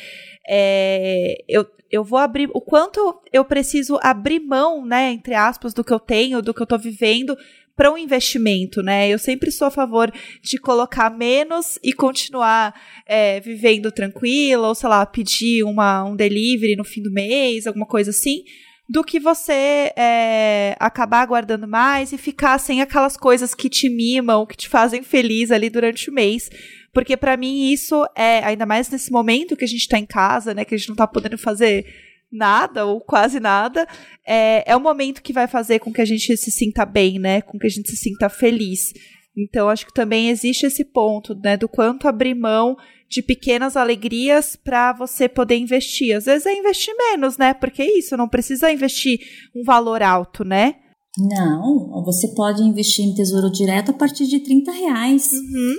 [0.50, 5.84] é eu, eu vou abrir o quanto eu preciso abrir mão, né, entre aspas, do
[5.84, 7.38] que eu tenho, do que eu estou vivendo
[7.78, 9.08] para um investimento, né?
[9.08, 10.12] Eu sempre sou a favor
[10.42, 12.74] de colocar menos e continuar
[13.06, 17.86] é, vivendo tranquila, ou sei lá, pedir uma, um delivery no fim do mês, alguma
[17.86, 18.44] coisa assim,
[18.90, 24.48] do que você é, acabar guardando mais e ficar sem aquelas coisas que te mimam,
[24.48, 26.50] que te fazem feliz ali durante o mês.
[26.92, 30.52] Porque para mim isso é, ainda mais nesse momento que a gente está em casa,
[30.56, 31.86] né, que a gente não está podendo fazer
[32.32, 33.88] nada ou quase nada,
[34.26, 37.42] é, é um momento que vai fazer com que a gente se sinta bem, né?
[37.42, 38.94] Com que a gente se sinta feliz.
[39.38, 41.56] Então, acho que também existe esse ponto, né?
[41.56, 42.76] Do quanto abrir mão
[43.10, 46.16] de pequenas alegrias para você poder investir.
[46.16, 47.54] Às vezes é investir menos, né?
[47.54, 49.20] Porque é isso, não precisa investir
[49.56, 50.76] um valor alto, né?
[51.18, 55.32] Não, você pode investir em tesouro direto a partir de 30 reais.
[55.34, 55.76] Uhum.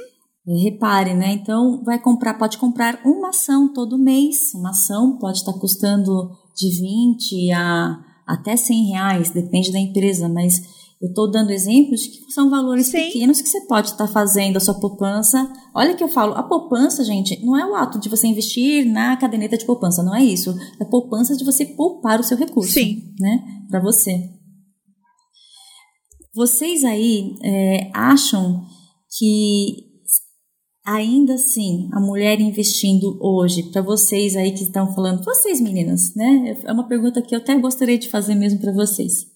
[0.57, 1.33] Repare, né?
[1.33, 4.55] Então, vai comprar, pode comprar uma ação todo mês.
[4.55, 10.61] Uma ação pode estar custando de 20 a até 100 reais, depende da empresa, mas
[11.01, 13.05] eu estou dando exemplos de que são valores Sim.
[13.05, 15.51] pequenos que você pode estar fazendo a sua poupança.
[15.75, 19.17] Olha que eu falo, a poupança, gente, não é o ato de você investir na
[19.17, 20.55] caderneta de poupança, não é isso.
[20.79, 23.15] É a poupança de você poupar o seu recurso, Sim.
[23.19, 23.41] né,
[23.71, 24.29] para você.
[26.35, 28.63] Vocês aí é, acham
[29.17, 29.88] que
[30.89, 36.57] ainda assim, a mulher investindo hoje, para vocês aí que estão falando, vocês meninas, né?
[36.65, 39.27] É uma pergunta que eu até gostaria de fazer mesmo para vocês.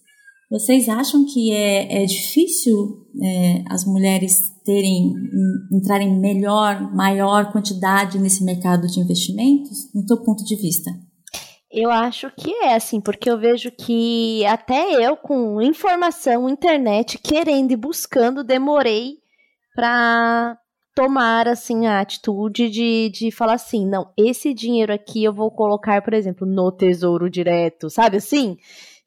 [0.51, 5.13] Vocês acham que é, é difícil é, as mulheres terem,
[5.73, 10.91] entrarem melhor, maior quantidade nesse mercado de investimentos, no teu ponto de vista?
[11.71, 17.73] Eu acho que é assim, porque eu vejo que até eu, com informação, internet, querendo
[17.73, 19.17] e buscando, demorei
[19.75, 20.59] para
[20.95, 26.03] tomar assim a atitude de, de falar assim, não, esse dinheiro aqui eu vou colocar,
[26.03, 28.57] por exemplo, no tesouro direto, sabe assim?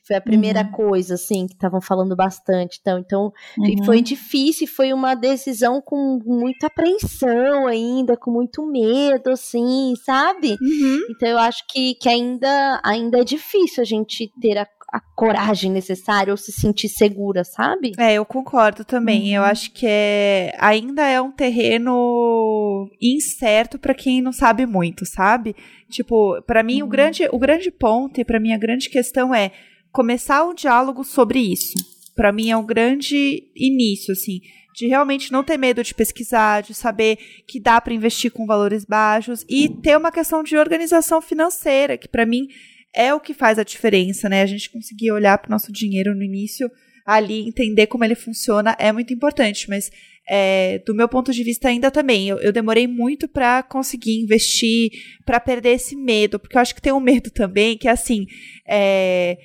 [0.08, 0.72] Foi a primeira uhum.
[0.72, 2.78] coisa, assim, que estavam falando bastante.
[2.80, 3.84] Então, então uhum.
[3.84, 10.58] foi difícil, foi uma decisão com muita apreensão ainda, com muito medo, assim, sabe?
[10.62, 11.00] Uhum.
[11.10, 15.70] Então eu acho que, que ainda, ainda é difícil a gente ter a a coragem
[15.70, 17.92] necessária ou se sentir segura, sabe?
[17.98, 19.32] É, eu concordo também.
[19.32, 19.36] Uhum.
[19.36, 25.54] Eu acho que é ainda é um terreno incerto para quem não sabe muito, sabe?
[25.90, 26.88] Tipo, para mim uhum.
[26.88, 29.52] o grande o grande ponto e para mim a grande questão é
[29.92, 31.74] começar um diálogo sobre isso.
[32.16, 34.40] Para mim é um grande início assim
[34.74, 37.18] de realmente não ter medo de pesquisar, de saber
[37.48, 42.10] que dá para investir com valores baixos e ter uma questão de organização financeira, que
[42.10, 42.48] para mim
[42.96, 44.42] é o que faz a diferença, né?
[44.42, 46.72] A gente conseguir olhar para o nosso dinheiro no início
[47.06, 49.92] ali, entender como ele funciona é muito importante, mas
[50.28, 54.90] é, do meu ponto de vista ainda também, eu, eu demorei muito para conseguir investir,
[55.24, 58.26] para perder esse medo, porque eu acho que tem um medo também que é assim,
[58.68, 59.38] é,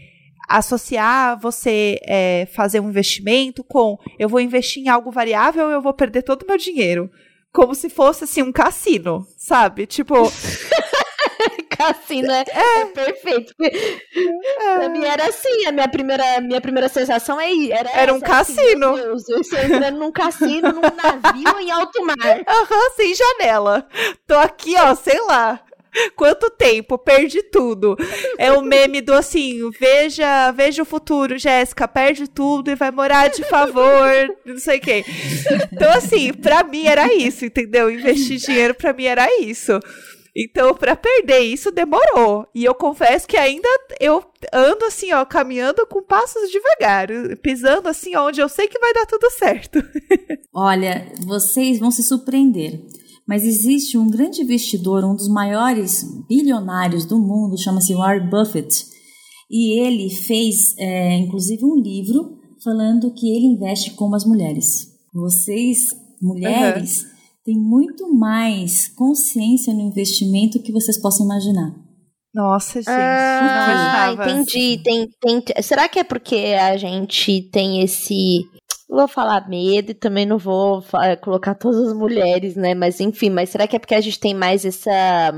[0.49, 5.93] associar você é, fazer um investimento com eu vou investir em algo variável eu vou
[5.93, 7.11] perder todo o meu dinheiro.
[7.53, 9.85] Como se fosse assim um cassino, sabe?
[9.85, 10.15] Tipo,
[11.81, 12.81] cassino é, é.
[12.81, 13.55] é perfeito.
[13.61, 14.79] É.
[14.79, 18.25] Pra mim era assim, a minha primeira, minha primeira sensação é era, era um assim,
[18.25, 18.95] cassino.
[18.95, 22.17] Assim, Deus, eu estou entrando num cassino, num navio em alto mar.
[22.47, 23.87] Aham, uhum, sem janela.
[24.27, 25.61] Tô aqui, ó, sei lá.
[26.15, 26.97] Quanto tempo?
[26.97, 27.97] Perdi tudo.
[28.39, 33.29] É o meme do assim, veja, veja o futuro, Jéssica, perde tudo e vai morar
[33.29, 34.09] de favor,
[34.45, 35.05] não sei o quê.
[35.73, 37.91] Então, assim, pra mim era isso, entendeu?
[37.91, 39.81] Investir dinheiro pra mim era isso.
[40.43, 42.47] Então, para perder isso demorou.
[42.55, 43.69] E eu confesso que ainda
[44.01, 47.09] eu ando assim, ó, caminhando com passos devagar,
[47.43, 49.83] pisando assim onde eu sei que vai dar tudo certo.
[50.55, 52.83] Olha, vocês vão se surpreender.
[53.29, 58.87] Mas existe um grande investidor, um dos maiores bilionários do mundo, chama-se Warren Buffett.
[59.51, 64.89] E ele fez, é, inclusive, um livro falando que ele investe como as mulheres.
[65.13, 65.81] Vocês,
[66.21, 67.20] mulheres, uhum
[67.51, 71.75] tem muito mais consciência no investimento que vocês possam imaginar.
[72.33, 72.89] Nossa, gente.
[72.89, 74.81] Ah, entendi.
[74.85, 78.45] Tem, tem, será que é porque a gente tem esse.
[78.89, 80.85] Não vou falar medo e também não vou
[81.23, 82.73] colocar todas as mulheres, né?
[82.73, 85.33] Mas enfim, mas será que é porque a gente tem mais essa.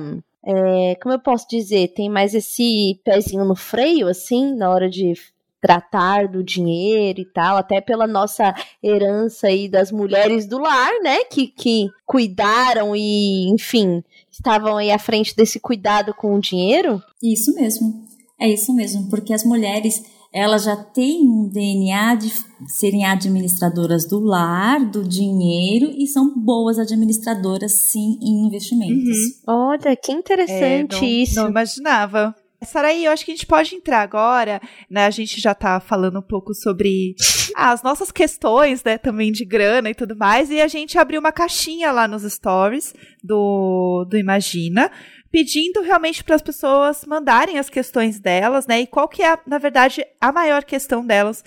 [0.45, 1.95] É, como eu posso dizer?
[1.95, 5.15] Tem mais esse pezinho no freio, assim, na hora de
[5.63, 8.53] tratar do dinheiro e tal, até pela nossa
[8.83, 14.99] herança aí das mulheres do lar, né, que, que cuidaram e, enfim, estavam aí à
[14.99, 17.01] frente desse cuidado com o dinheiro?
[17.23, 18.05] Isso mesmo.
[18.41, 20.03] É isso mesmo, porque as mulheres
[20.33, 22.33] elas já têm um DNA de
[22.67, 29.17] serem administradoras do lar, do dinheiro e são boas administradoras, sim, em investimentos.
[29.47, 29.69] Uhum.
[29.69, 31.35] Olha, que interessante é, não, isso.
[31.37, 32.35] Não imaginava.
[32.65, 35.07] Saraí, eu acho que a gente pode entrar agora, né?
[35.07, 37.15] A gente já tá falando um pouco sobre
[37.57, 41.21] ah, as nossas questões, né, também de grana e tudo mais, e a gente abriu
[41.21, 44.91] uma caixinha lá nos stories do, do Imagina,
[45.31, 48.81] pedindo realmente para as pessoas mandarem as questões delas, né?
[48.81, 51.43] E qual que é, na verdade, a maior questão delas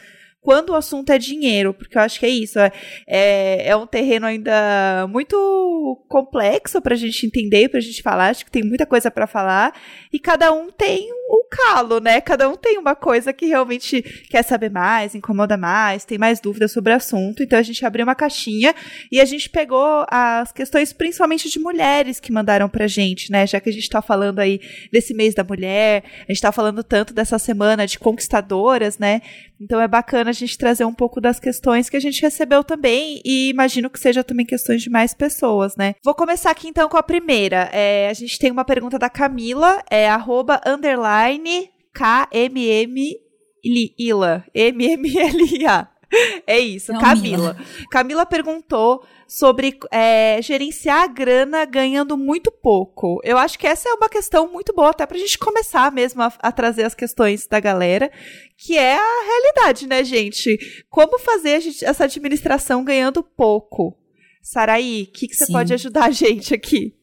[0.45, 2.71] quando o assunto é dinheiro, porque eu acho que é isso, é,
[3.07, 8.29] é, é um terreno ainda muito complexo para a gente entender, para a gente falar,
[8.29, 9.73] acho que tem muita coisa para falar,
[10.13, 12.21] e cada um tem o calo, né?
[12.21, 16.71] Cada um tem uma coisa que realmente quer saber mais, incomoda mais, tem mais dúvidas
[16.71, 18.75] sobre o assunto, então a gente abriu uma caixinha
[19.11, 23.47] e a gente pegou as questões principalmente de mulheres que mandaram pra gente, né?
[23.47, 24.59] Já que a gente tá falando aí
[24.91, 29.21] desse mês da mulher, a gente tá falando tanto dessa semana de conquistadoras, né?
[29.59, 33.21] Então é bacana a gente trazer um pouco das questões que a gente recebeu também
[33.23, 35.95] e imagino que seja também questões de mais pessoas, né?
[36.03, 37.69] Vou começar aqui então com a primeira.
[37.71, 41.14] É, a gente tem uma pergunta da Camila, é arroba underline
[41.93, 43.25] KMM
[43.97, 45.89] Ila, M-M-L-I-A.
[46.45, 47.55] É isso, Camila.
[47.55, 47.57] Camila.
[47.91, 53.19] Camila perguntou sobre é, gerenciar a grana ganhando muito pouco.
[53.23, 56.31] Eu acho que essa é uma questão muito boa, até pra gente começar mesmo a,
[56.39, 58.11] a trazer as questões da galera,
[58.57, 60.57] que é a realidade, né, gente?
[60.89, 63.97] Como fazer essa administração ganhando pouco?
[64.41, 65.53] Saraí, o que, que você Sim.
[65.53, 66.95] pode ajudar a gente aqui?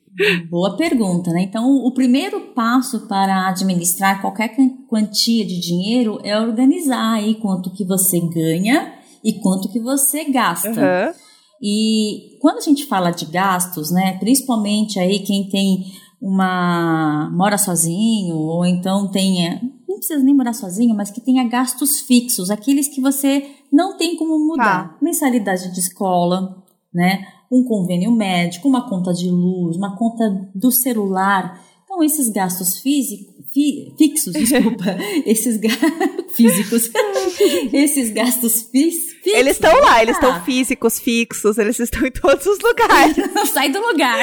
[0.50, 1.42] Boa pergunta, né?
[1.42, 4.54] Então, o primeiro passo para administrar qualquer
[4.88, 8.92] quantia de dinheiro é organizar aí quanto que você ganha
[9.24, 10.68] e quanto que você gasta.
[10.68, 11.14] Uhum.
[11.62, 15.84] E quando a gente fala de gastos, né, principalmente aí quem tem
[16.20, 22.00] uma mora sozinho ou então tenha não precisa nem morar sozinho, mas que tenha gastos
[22.00, 24.88] fixos, aqueles que você não tem como mudar.
[24.88, 24.98] Tá.
[25.02, 27.26] Mensalidade de escola, né?
[27.52, 31.60] Um convênio médico, uma conta de luz, uma conta do celular.
[31.84, 34.96] Então, esses gastos físicos, fi, fixos, desculpa,
[35.26, 35.60] esses
[36.34, 36.90] físicos,
[37.72, 39.12] esses gastos físicos.
[39.24, 43.16] Eles estão lá, eles estão físicos, fixos, eles estão em todos os lugares.
[43.32, 44.18] Não sai do lugar.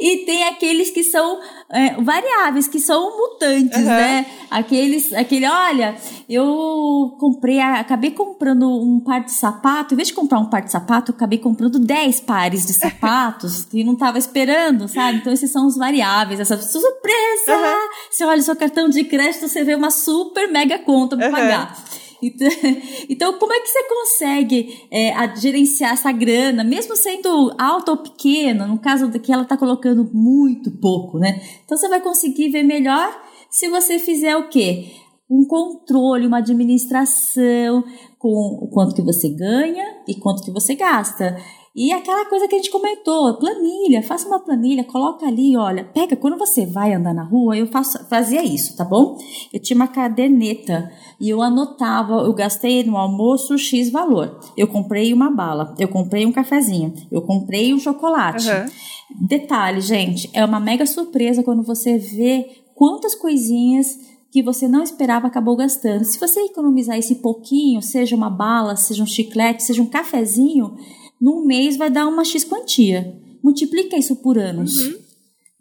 [0.00, 1.40] e tem aqueles que são
[1.72, 3.86] é, variáveis, que são mutantes, uhum.
[3.86, 4.26] né?
[4.48, 5.96] Aqueles, aquele, olha,
[6.28, 10.70] eu comprei, acabei comprando um par de sapato, em vez de comprar um par de
[10.70, 15.18] sapato, eu acabei comprando 10 pares de sapatos que não estava esperando, sabe?
[15.18, 17.56] Então esses são os variáveis, essa surpresa!
[17.56, 17.85] Uhum.
[18.10, 21.32] Você olha seu cartão de crédito, você vê uma super mega conta para uhum.
[21.32, 21.84] pagar.
[22.22, 22.48] Então,
[23.08, 28.66] então, como é que você consegue é, gerenciar essa grana, mesmo sendo alta ou pequena?
[28.66, 31.40] No caso daqui, ela está colocando muito pouco, né?
[31.64, 33.14] Então, você vai conseguir ver melhor
[33.50, 34.92] se você fizer o quê?
[35.28, 37.84] Um controle, uma administração
[38.18, 41.36] com o quanto que você ganha e quanto que você gasta.
[41.76, 46.16] E aquela coisa que a gente comentou, planilha, faça uma planilha, coloca ali, olha, pega,
[46.16, 49.18] quando você vai andar na rua, eu faço, fazia isso, tá bom?
[49.52, 54.40] Eu tinha uma caderneta e eu anotava, eu gastei no almoço X valor.
[54.56, 58.48] Eu comprei uma bala, eu comprei um cafezinho, eu comprei um chocolate.
[58.48, 59.26] Uhum.
[59.28, 63.98] Detalhe, gente, é uma mega surpresa quando você vê quantas coisinhas
[64.30, 66.04] que você não esperava acabou gastando.
[66.04, 70.74] Se você economizar esse pouquinho, seja uma bala, seja um chiclete, seja um cafezinho,
[71.20, 73.14] num mês vai dar uma X quantia.
[73.42, 74.76] Multiplica isso por anos.
[74.76, 75.06] Uhum.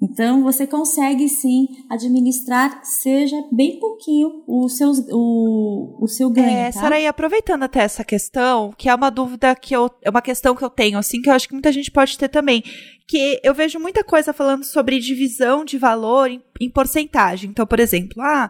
[0.02, 6.50] Então você consegue sim administrar, seja bem pouquinho, o, seus, o, o seu ganho.
[6.50, 6.82] É, tá?
[6.82, 9.90] Saraí, aproveitando até essa questão, que é uma dúvida que eu.
[10.02, 12.28] É uma questão que eu tenho, assim, que eu acho que muita gente pode ter
[12.28, 12.64] também
[13.08, 17.50] que eu vejo muita coisa falando sobre divisão de valor em, em porcentagem.
[17.50, 18.50] Então, por exemplo, ah,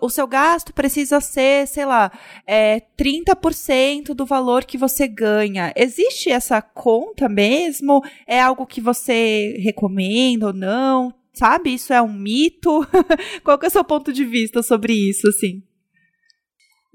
[0.00, 2.12] o seu gasto precisa ser, sei lá,
[2.46, 5.72] é, 30% do valor que você ganha.
[5.74, 8.02] Existe essa conta mesmo?
[8.26, 11.14] É algo que você recomenda ou não?
[11.32, 11.74] Sabe?
[11.74, 12.86] Isso é um mito?
[13.44, 15.62] Qual que é o seu ponto de vista sobre isso, assim?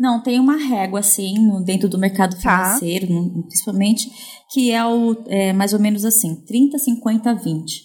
[0.02, 2.40] Não, tem uma régua, assim, no, dentro do mercado tá.
[2.40, 3.42] financeiro, tá.
[3.44, 4.12] principalmente,
[4.52, 7.84] que é, o, é mais ou menos assim, 30, 50, 20.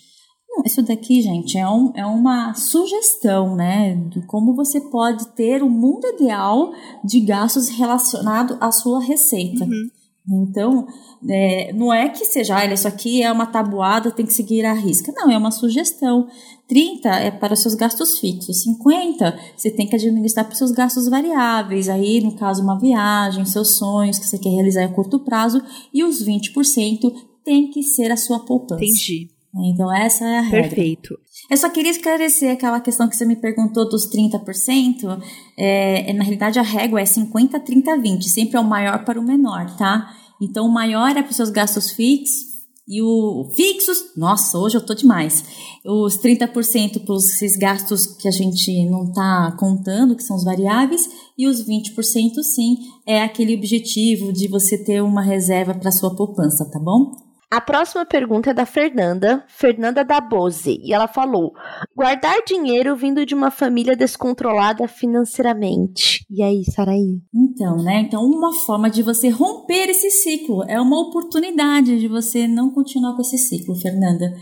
[0.49, 5.62] Não, isso daqui, gente, é, um, é uma sugestão, né, de como você pode ter
[5.62, 6.73] o um mundo ideal
[7.05, 9.64] de gastos relacionado à sua receita.
[9.64, 9.91] Uhum.
[10.29, 10.87] Então,
[11.29, 14.72] é, não é que seja, olha, isso aqui é uma tabuada, tem que seguir a
[14.72, 15.12] risca.
[15.12, 16.27] Não, é uma sugestão.
[16.68, 20.72] 30 é para os seus gastos fixos, 50 você tem que administrar para os seus
[20.72, 25.20] gastos variáveis, aí no caso uma viagem, seus sonhos que você quer realizar a curto
[25.20, 25.62] prazo,
[25.95, 27.12] e os 20%
[27.45, 28.83] tem que ser a sua poupança.
[28.83, 29.31] Entendi.
[29.64, 30.68] Então, essa é a regra.
[30.68, 31.18] Perfeito.
[31.49, 35.22] Eu só queria esclarecer aquela questão que você me perguntou dos 30%.
[35.57, 38.28] É, é, na realidade, a régua é 50, 30, 20.
[38.28, 40.12] Sempre é o maior para o menor, tá?
[40.40, 42.57] Então, o maior é para os seus gastos fixos
[42.88, 45.44] e o fixos, nossa, hoje eu tô demais.
[45.84, 51.09] Os 30% para os gastos que a gente não está contando, que são os variáveis,
[51.36, 56.64] e os 20% sim, é aquele objetivo de você ter uma reserva para sua poupança,
[56.70, 57.26] tá bom?
[57.49, 61.53] A próxima pergunta é da Fernanda, Fernanda da Bose, e ela falou:
[61.94, 66.26] guardar dinheiro vindo de uma família descontrolada financeiramente.
[66.28, 67.20] E aí, Saraí?
[67.32, 68.01] Então, né?
[68.01, 73.14] Então, uma forma de você romper esse ciclo é uma oportunidade de você não continuar
[73.14, 74.34] com esse ciclo, Fernanda.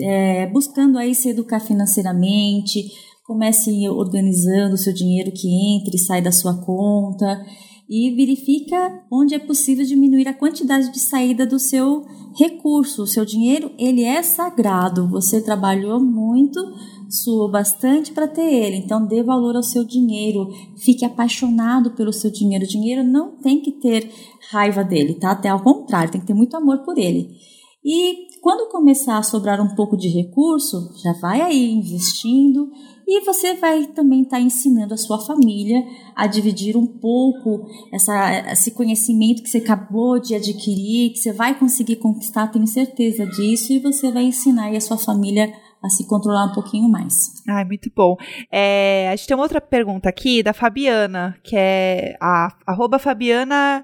[0.00, 2.84] É, buscando aí se educar financeiramente,
[3.24, 7.44] comece organizando o seu dinheiro que entra e sai da sua conta
[7.90, 12.06] e verifica onde é possível diminuir a quantidade de saída do seu
[12.38, 13.02] recurso.
[13.02, 15.08] O seu dinheiro, ele é sagrado.
[15.08, 16.60] Você trabalhou muito,
[17.08, 18.76] suou bastante para ter ele.
[18.76, 20.48] Então dê valor ao seu dinheiro.
[20.76, 22.64] Fique apaixonado pelo seu dinheiro.
[22.64, 24.08] O dinheiro não tem que ter
[24.52, 25.32] raiva dele, tá?
[25.32, 27.28] Até ao contrário, tem que ter muito amor por ele.
[27.84, 32.70] E quando começar a sobrar um pouco de recurso, já vai aí investindo
[33.06, 35.84] e você vai também estar tá ensinando a sua família
[36.14, 41.58] a dividir um pouco essa, esse conhecimento que você acabou de adquirir, que você vai
[41.58, 46.46] conseguir conquistar, tenho certeza disso, e você vai ensinar a sua família a se controlar
[46.46, 47.42] um pouquinho mais.
[47.48, 48.16] Ai, muito bom.
[48.50, 53.82] É, a gente tem uma outra pergunta aqui da Fabiana, que é a arroba Fabiana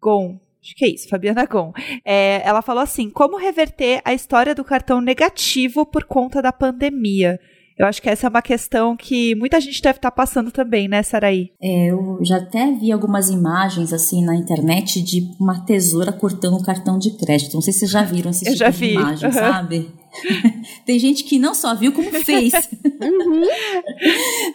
[0.00, 0.38] Gon.
[0.62, 1.72] Acho que é isso, Fabiana Gon.
[2.04, 7.40] É, ela falou assim: como reverter a história do cartão negativo por conta da pandemia?
[7.76, 11.02] Eu acho que essa é uma questão que muita gente deve estar passando também, né,
[11.02, 11.50] Saraí?
[11.60, 16.62] É, eu já até vi algumas imagens assim na internet de uma tesoura cortando um
[16.62, 17.54] cartão de crédito.
[17.54, 19.32] Não sei se vocês já viram esse eu tipo de imagem, uhum.
[19.32, 19.90] sabe?
[20.86, 22.52] Tem gente que não só viu como fez.
[22.52, 23.42] uhum.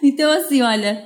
[0.02, 1.04] Então, assim, olha,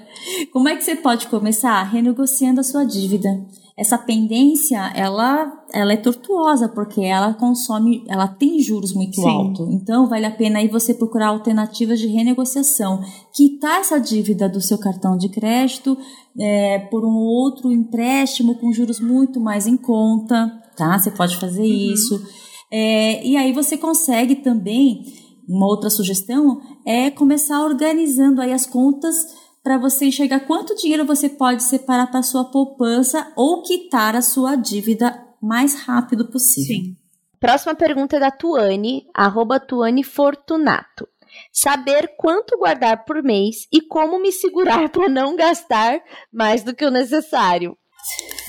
[0.53, 1.82] como é que você pode começar?
[1.84, 3.28] Renegociando a sua dívida
[3.76, 9.28] essa pendência ela, ela é tortuosa porque ela consome, ela tem juros muito Sim.
[9.28, 9.68] alto.
[9.70, 13.02] Então vale a pena aí você procurar alternativas de renegociação,
[13.32, 15.96] quitar essa dívida do seu cartão de crédito
[16.38, 20.98] é, por um outro empréstimo com juros muito mais em conta, tá?
[20.98, 21.92] Você pode fazer uhum.
[21.94, 22.22] isso.
[22.70, 25.04] É, e aí você consegue também,
[25.48, 31.28] uma outra sugestão é começar organizando aí as contas para você enxergar quanto dinheiro você
[31.28, 36.76] pode separar para sua poupança ou quitar a sua dívida mais rápido possível.
[36.76, 36.96] Sim.
[37.38, 41.08] Próxima pergunta é da Tuane, arroba Tuane Fortunato.
[41.52, 46.00] Saber quanto guardar por mês e como me segurar para não gastar
[46.32, 47.76] mais do que o necessário.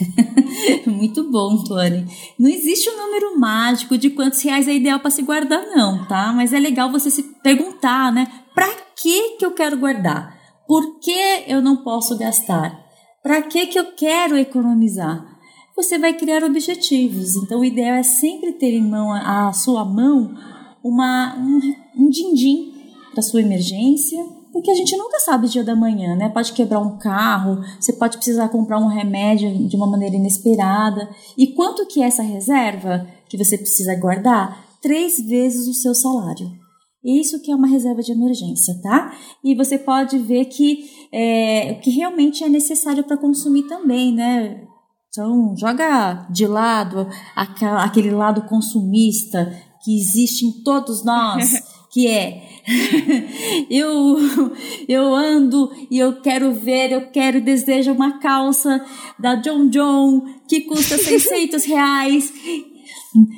[0.85, 2.05] Muito bom, Tuane.
[2.37, 6.33] Não existe um número mágico de quantos reais é ideal para se guardar, não, tá?
[6.33, 8.27] Mas é legal você se perguntar, né?
[8.53, 10.32] Para que que eu quero guardar?
[10.67, 12.83] Por que eu não posso gastar?
[13.21, 15.25] Para que, que eu quero economizar?
[15.75, 17.35] Você vai criar objetivos.
[17.35, 20.35] Então, o ideal é sempre ter em mão, a, sua mão,
[20.83, 21.59] uma, um,
[21.97, 22.73] um din-din
[23.11, 26.29] para sua emergência, porque a gente nunca sabe o dia da manhã, né?
[26.29, 31.09] Pode quebrar um carro, você pode precisar comprar um remédio de uma maneira inesperada.
[31.35, 34.63] E quanto que é essa reserva que você precisa guardar?
[34.79, 36.62] Três vezes o seu salário.
[37.03, 39.13] Isso que é uma reserva de emergência, tá?
[39.43, 44.63] E você pode ver que é, que realmente é necessário para consumir também, né?
[45.09, 51.51] Então, joga de lado aquele lado consumista que existe em todos nós,
[51.91, 52.41] que é
[53.69, 54.17] eu
[54.87, 58.83] eu ando e eu quero ver, eu quero desejo uma calça
[59.19, 62.33] da John John que custa 600 reais.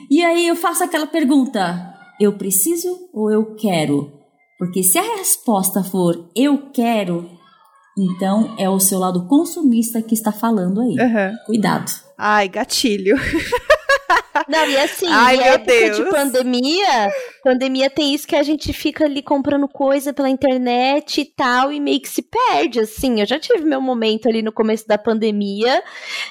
[0.09, 4.11] E aí eu faço aquela pergunta: eu preciso ou eu quero?
[4.57, 7.29] Porque se a resposta for eu quero,
[7.97, 10.95] então é o seu lado consumista que está falando aí.
[10.97, 11.37] Uhum.
[11.45, 11.91] Cuidado.
[12.17, 13.17] Ai, gatilho.
[14.47, 15.97] Não, e assim, Ai, em época Deus.
[15.97, 17.11] de pandemia,
[17.45, 21.79] pandemia tem isso que a gente fica ali comprando coisa pela internet e tal, e
[21.79, 23.19] meio que se perde, assim.
[23.19, 25.83] Eu já tive meu momento ali no começo da pandemia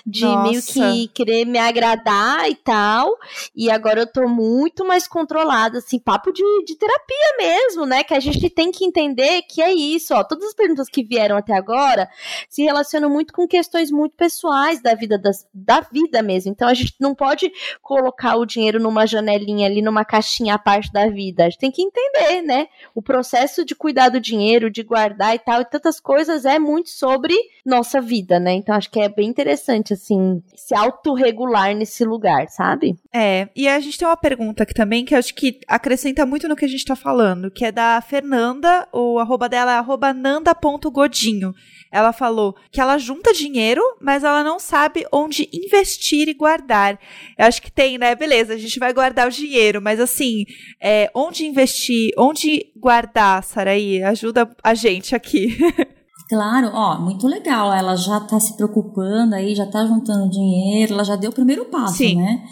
[0.04, 0.42] de Nossa.
[0.42, 3.16] meio que querer me agradar e tal.
[3.54, 8.02] E agora eu tô muito mais controlada, assim, papo de, de terapia mesmo, né?
[8.02, 10.24] Que a gente tem que entender que é isso, ó.
[10.24, 12.08] Todas as perguntas que vieram até agora
[12.48, 16.50] se relacionam muito com questões muito pessoais da vida das, da vida mesmo.
[16.50, 20.92] Então a gente não pode colocar o dinheiro numa janelinha ali, numa caixinha à parte
[20.92, 21.44] da vida.
[21.44, 22.68] A gente tem que entender, né?
[22.94, 26.90] O processo de cuidar do dinheiro, de guardar e tal, e tantas coisas é muito
[26.90, 27.34] sobre
[27.64, 28.54] nossa vida, né?
[28.54, 32.96] Então acho que é bem interessante, assim, se autorregular nesse lugar, sabe?
[33.12, 36.56] É, e a gente tem uma pergunta aqui também que acho que acrescenta muito no
[36.56, 41.54] que a gente tá falando, que é da Fernanda, o arroba dela é arroba nanda.godinho.
[41.94, 46.98] Ela falou que ela junta dinheiro, mas ela não sabe onde investir e guardar.
[47.38, 48.16] Eu acho que tem, né?
[48.16, 50.44] Beleza, a gente vai guardar o dinheiro, mas assim,
[50.80, 54.02] é, onde investir, onde guardar, Saraí?
[54.02, 55.56] Ajuda a gente aqui.
[56.26, 57.72] Claro, ó, muito legal.
[57.72, 61.66] Ela já tá se preocupando aí, já tá juntando dinheiro, ela já deu o primeiro
[61.66, 62.16] passo, Sim.
[62.16, 62.42] né?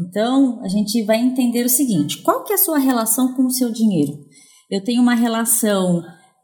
[0.00, 3.50] Então, a gente vai entender o seguinte: qual que é a sua relação com o
[3.50, 4.12] seu dinheiro?
[4.70, 6.02] Eu tenho uma relação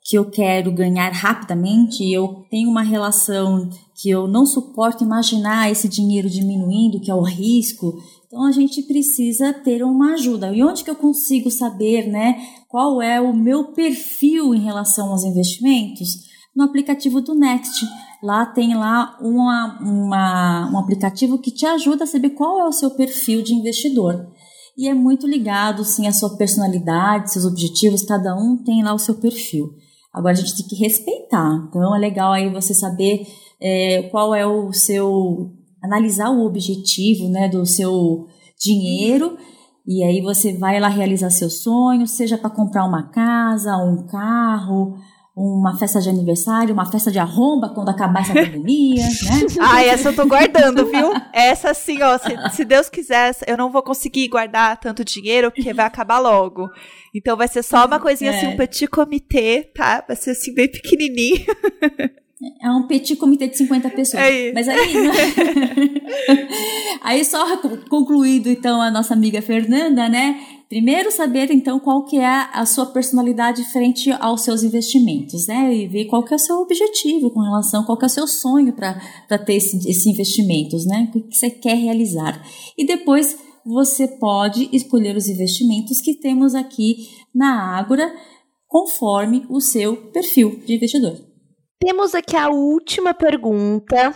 [0.08, 3.68] que eu quero ganhar rapidamente, eu tenho uma relação
[4.00, 7.94] que eu não suporto imaginar esse dinheiro diminuindo, que é o risco.
[8.26, 10.52] Então a gente precisa ter uma ajuda.
[10.52, 12.36] E onde que eu consigo saber, né,
[12.68, 16.26] qual é o meu perfil em relação aos investimentos?
[16.54, 17.86] No aplicativo do Next.
[18.22, 22.72] Lá tem lá uma, uma, um aplicativo que te ajuda a saber qual é o
[22.72, 24.26] seu perfil de investidor.
[24.76, 28.98] E é muito ligado, sim, à sua personalidade, seus objetivos, cada um tem lá o
[28.98, 29.70] seu perfil.
[30.12, 31.66] Agora a gente tem que respeitar.
[31.68, 33.26] Então é legal aí você saber
[33.60, 35.52] é, qual é o seu.
[35.86, 38.26] Analisar o objetivo né, do seu
[38.60, 39.36] dinheiro.
[39.86, 44.98] E aí você vai lá realizar seus sonhos, seja para comprar uma casa, um carro,
[45.36, 49.46] uma festa de aniversário, uma festa de arromba quando acabar essa pandemia, né?
[49.60, 51.12] Ah, essa eu tô guardando, viu?
[51.32, 55.72] Essa sim, ó, se, se, Deus quiser, eu não vou conseguir guardar tanto dinheiro porque
[55.72, 56.68] vai acabar logo.
[57.14, 58.42] Então vai ser só uma coisinha assim, é.
[58.46, 60.02] assim, um petit comitê, tá?
[60.06, 61.44] Vai ser assim bem pequenininho.
[62.60, 64.22] É um petit comitê de 50 pessoas.
[64.22, 64.78] É Mas aí.
[67.00, 67.56] aí só
[67.88, 70.38] concluído então a nossa amiga Fernanda, né?
[70.68, 75.74] Primeiro saber então qual que é a sua personalidade frente aos seus investimentos, né?
[75.74, 78.26] E ver qual que é o seu objetivo com relação, qual que é o seu
[78.26, 81.10] sonho para ter esses esse investimentos, né?
[81.14, 82.44] O que você quer realizar.
[82.76, 88.14] E depois você pode escolher os investimentos que temos aqui na Ágora
[88.68, 91.25] conforme o seu perfil de investidor.
[91.78, 94.14] Temos aqui a última pergunta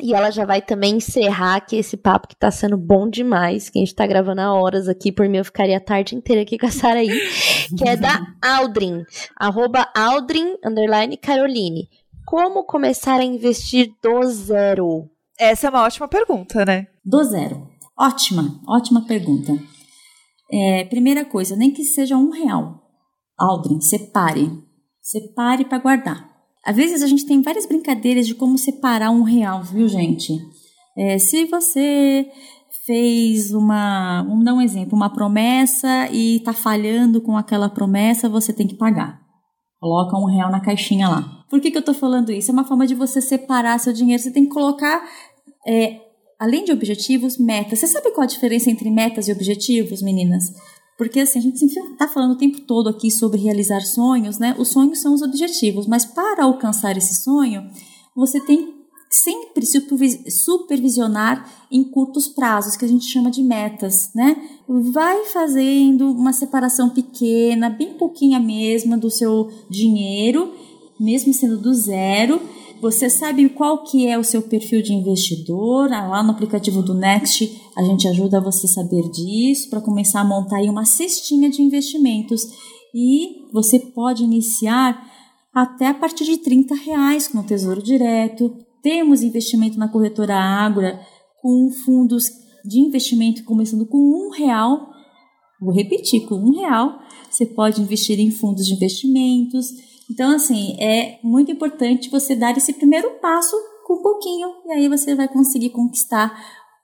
[0.00, 3.78] e ela já vai também encerrar aqui esse papo que tá sendo bom demais, que
[3.78, 6.58] a gente tá gravando há horas aqui, por mim eu ficaria a tarde inteira aqui
[6.58, 7.08] com a Saraí,
[7.76, 9.04] que é da Aldrin,
[9.36, 11.88] arroba Aldrin, underline Caroline.
[12.26, 15.10] Como começar a investir do zero?
[15.38, 16.86] Essa é uma ótima pergunta, né?
[17.04, 17.68] Do zero.
[17.98, 19.52] Ótima, ótima pergunta.
[20.50, 22.80] É, primeira coisa, nem que seja um real.
[23.38, 24.50] Aldrin, separe.
[25.00, 26.33] Separe para guardar.
[26.64, 30.32] Às vezes a gente tem várias brincadeiras de como separar um real, viu, gente?
[30.96, 32.26] É, se você
[32.86, 38.52] fez uma, vamos dar um exemplo, uma promessa e está falhando com aquela promessa, você
[38.52, 39.20] tem que pagar.
[39.80, 41.44] Coloca um real na caixinha lá.
[41.50, 42.50] Por que, que eu estou falando isso?
[42.50, 44.22] É uma forma de você separar seu dinheiro.
[44.22, 45.06] Você tem que colocar,
[45.66, 46.00] é,
[46.40, 47.78] além de objetivos, metas.
[47.78, 50.44] Você sabe qual a diferença entre metas e objetivos, meninas?
[50.96, 54.54] Porque assim, a gente está falando o tempo todo aqui sobre realizar sonhos, né?
[54.58, 57.68] Os sonhos são os objetivos, mas para alcançar esse sonho,
[58.14, 58.74] você tem
[59.10, 59.64] sempre
[60.28, 64.36] supervisionar em curtos prazos, que a gente chama de metas, né?
[64.68, 70.52] Vai fazendo uma separação pequena, bem pouquinha mesmo, do seu dinheiro,
[70.98, 72.40] mesmo sendo do zero,
[72.84, 75.90] você sabe qual que é o seu perfil de investidor?
[75.90, 80.20] Ah, lá no aplicativo do Next a gente ajuda você a saber disso para começar
[80.20, 82.42] a montar aí uma cestinha de investimentos.
[82.94, 85.02] E você pode iniciar
[85.54, 88.54] até a partir de 30 reais no Tesouro Direto.
[88.82, 91.00] Temos investimento na corretora Ágora
[91.40, 92.24] com fundos
[92.66, 94.90] de investimento começando com um real.
[95.58, 96.98] Vou repetir, com um real
[97.30, 99.72] você pode investir em fundos de investimentos
[100.10, 104.88] então, assim, é muito importante você dar esse primeiro passo com um pouquinho, e aí
[104.88, 106.32] você vai conseguir conquistar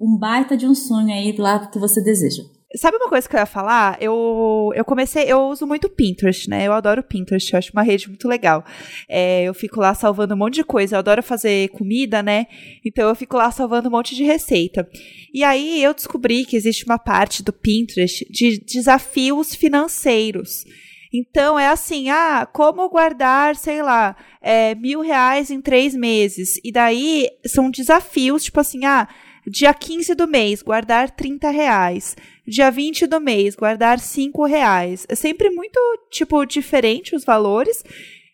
[0.01, 2.43] um baita de um sonho aí lá que você deseja.
[2.77, 4.01] Sabe uma coisa que eu ia falar?
[4.01, 6.68] Eu, eu comecei, eu uso muito Pinterest, né?
[6.68, 8.64] Eu adoro Pinterest, eu acho uma rede muito legal.
[9.09, 12.47] É, eu fico lá salvando um monte de coisa, eu adoro fazer comida, né?
[12.85, 14.89] Então eu fico lá salvando um monte de receita.
[15.35, 20.64] E aí eu descobri que existe uma parte do Pinterest de desafios financeiros.
[21.12, 26.61] Então é assim, ah, como guardar, sei lá, é, mil reais em três meses.
[26.62, 29.08] E daí são desafios, tipo assim, ah,
[29.46, 32.16] dia 15 do mês, guardar 30 reais.
[32.46, 35.06] Dia 20 do mês, guardar 5 reais.
[35.08, 35.78] É sempre muito,
[36.11, 37.82] tipo, diferente os valores.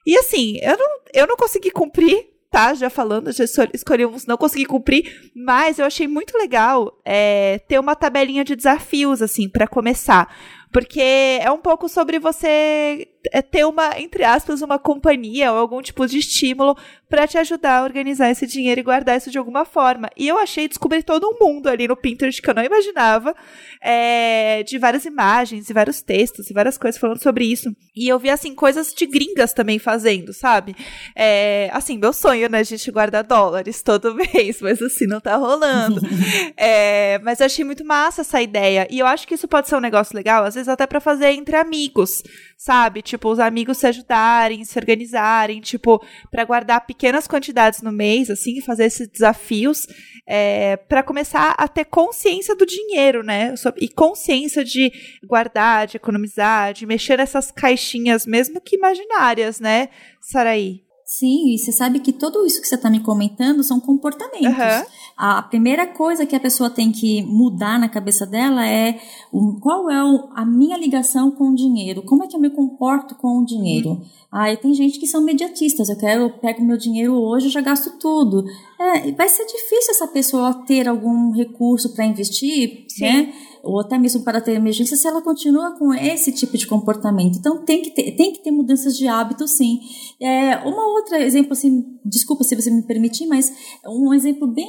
[0.07, 2.75] E assim, eu não, eu não consegui cumprir, tá?
[2.75, 7.79] Já falando, já escolhi uns, não consegui cumprir, mas eu achei muito legal é, ter
[7.79, 10.35] uma tabelinha de desafios, assim, para começar.
[10.77, 11.01] Porque
[11.41, 16.07] é um pouco sobre você é ter uma, entre aspas, uma companhia ou algum tipo
[16.07, 16.77] de estímulo
[17.09, 20.11] para te ajudar a organizar esse dinheiro e guardar isso de alguma forma.
[20.17, 23.35] E eu achei descobrir todo um mundo ali no Pinterest que eu não imaginava,
[23.81, 27.71] é, de várias imagens e vários textos e várias coisas falando sobre isso.
[27.95, 30.75] E eu vi, assim, coisas de gringas também fazendo, sabe?
[31.15, 35.37] É, assim, meu sonho, né, a gente guardar dólares todo mês, mas assim, não tá
[35.37, 36.01] rolando.
[36.57, 38.87] é, mas eu achei muito massa essa ideia.
[38.91, 41.31] E eu acho que isso pode ser um negócio legal, às vezes até para fazer
[41.33, 42.23] entre amigos,
[42.57, 43.03] sabe?
[43.03, 48.61] Tipo, os amigos se ajudarem, se organizarem, tipo, para guardar pequenas quantidades no mês, assim,
[48.61, 49.87] fazer esses desafios,
[50.27, 53.55] é, para começar a ter consciência do dinheiro, né?
[53.77, 54.93] E consciência de
[55.25, 59.89] guardar, de economizar, de mexer nessas caixinhas, mesmo que imaginárias, né,
[60.21, 60.86] Saraí?
[61.09, 64.49] Sim, e você sabe que tudo isso que você está me comentando são comportamentos.
[64.49, 64.85] Uhum.
[65.17, 69.01] A primeira coisa que a pessoa tem que mudar na cabeça dela é
[69.31, 72.51] o, qual é o, a minha ligação com o dinheiro, como é que eu me
[72.51, 73.91] comporto com o dinheiro.
[73.91, 74.05] Uhum.
[74.33, 77.61] Aí tem gente que são mediatistas, eu quero, eu pego meu dinheiro hoje e já
[77.61, 78.45] gasto tudo.
[78.79, 83.05] É, vai ser difícil essa pessoa ter algum recurso para investir, Sim.
[83.05, 83.33] né?
[83.67, 87.39] Ou até mesmo para ter emergência, se ela continua com esse tipo de comportamento.
[87.39, 89.81] Então tem que ter, tem que ter mudanças de hábito, sim.
[90.21, 93.53] É, uma outra exemplo, assim, desculpa se você me permitir, mas
[93.87, 94.69] um exemplo bem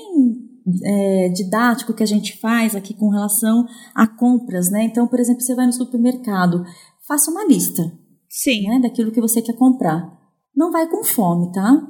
[0.83, 3.65] é, didático que a gente faz aqui com relação
[3.95, 4.83] a compras, né?
[4.83, 6.63] Então, por exemplo, você vai no supermercado,
[7.07, 7.83] faça uma lista.
[8.29, 8.67] Sim.
[8.67, 10.11] Né, daquilo que você quer comprar.
[10.55, 11.87] Não vai com fome, tá?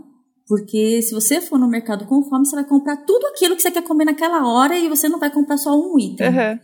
[0.48, 3.70] Porque se você for no mercado com fome, você vai comprar tudo aquilo que você
[3.70, 6.30] quer comer naquela hora e você não vai comprar só um item.
[6.30, 6.60] Uhum.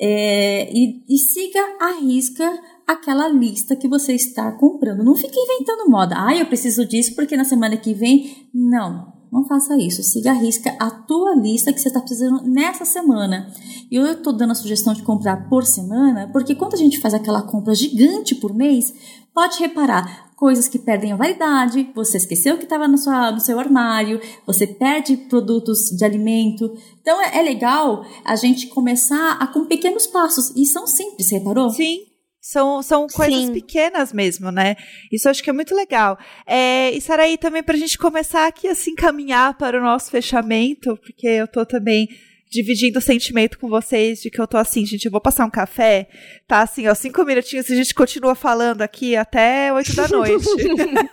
[0.00, 5.04] É, e, e siga a risca aquela lista que você está comprando.
[5.04, 6.16] Não fique inventando moda.
[6.18, 8.48] Ah, eu preciso disso porque na semana que vem.
[8.52, 10.02] Não, não faça isso.
[10.02, 13.52] Siga a risca a tua lista que você está precisando nessa semana.
[13.90, 17.12] E eu estou dando a sugestão de comprar por semana, porque quando a gente faz
[17.12, 18.92] aquela compra gigante por mês,
[19.34, 24.18] pode reparar, coisas que perdem a validade, você esqueceu que estava no, no seu armário,
[24.46, 26.74] você perde produtos de alimento.
[27.02, 30.50] Então é, é legal a gente começar a, com pequenos passos.
[30.56, 31.68] E são simples, você reparou?
[31.68, 32.06] Sim.
[32.40, 33.52] São, são coisas Sim.
[33.52, 34.76] pequenas mesmo, né?
[35.12, 36.18] Isso eu acho que é muito legal.
[36.46, 40.10] É, e Saraí, também para a gente começar aqui a se encaminhar para o nosso
[40.10, 42.08] fechamento, porque eu tô também
[42.50, 45.50] dividindo o sentimento com vocês de que eu tô assim, gente, eu vou passar um
[45.50, 46.08] café,
[46.48, 50.46] tá assim, ó, cinco minutinhos e a gente continua falando aqui até oito da noite.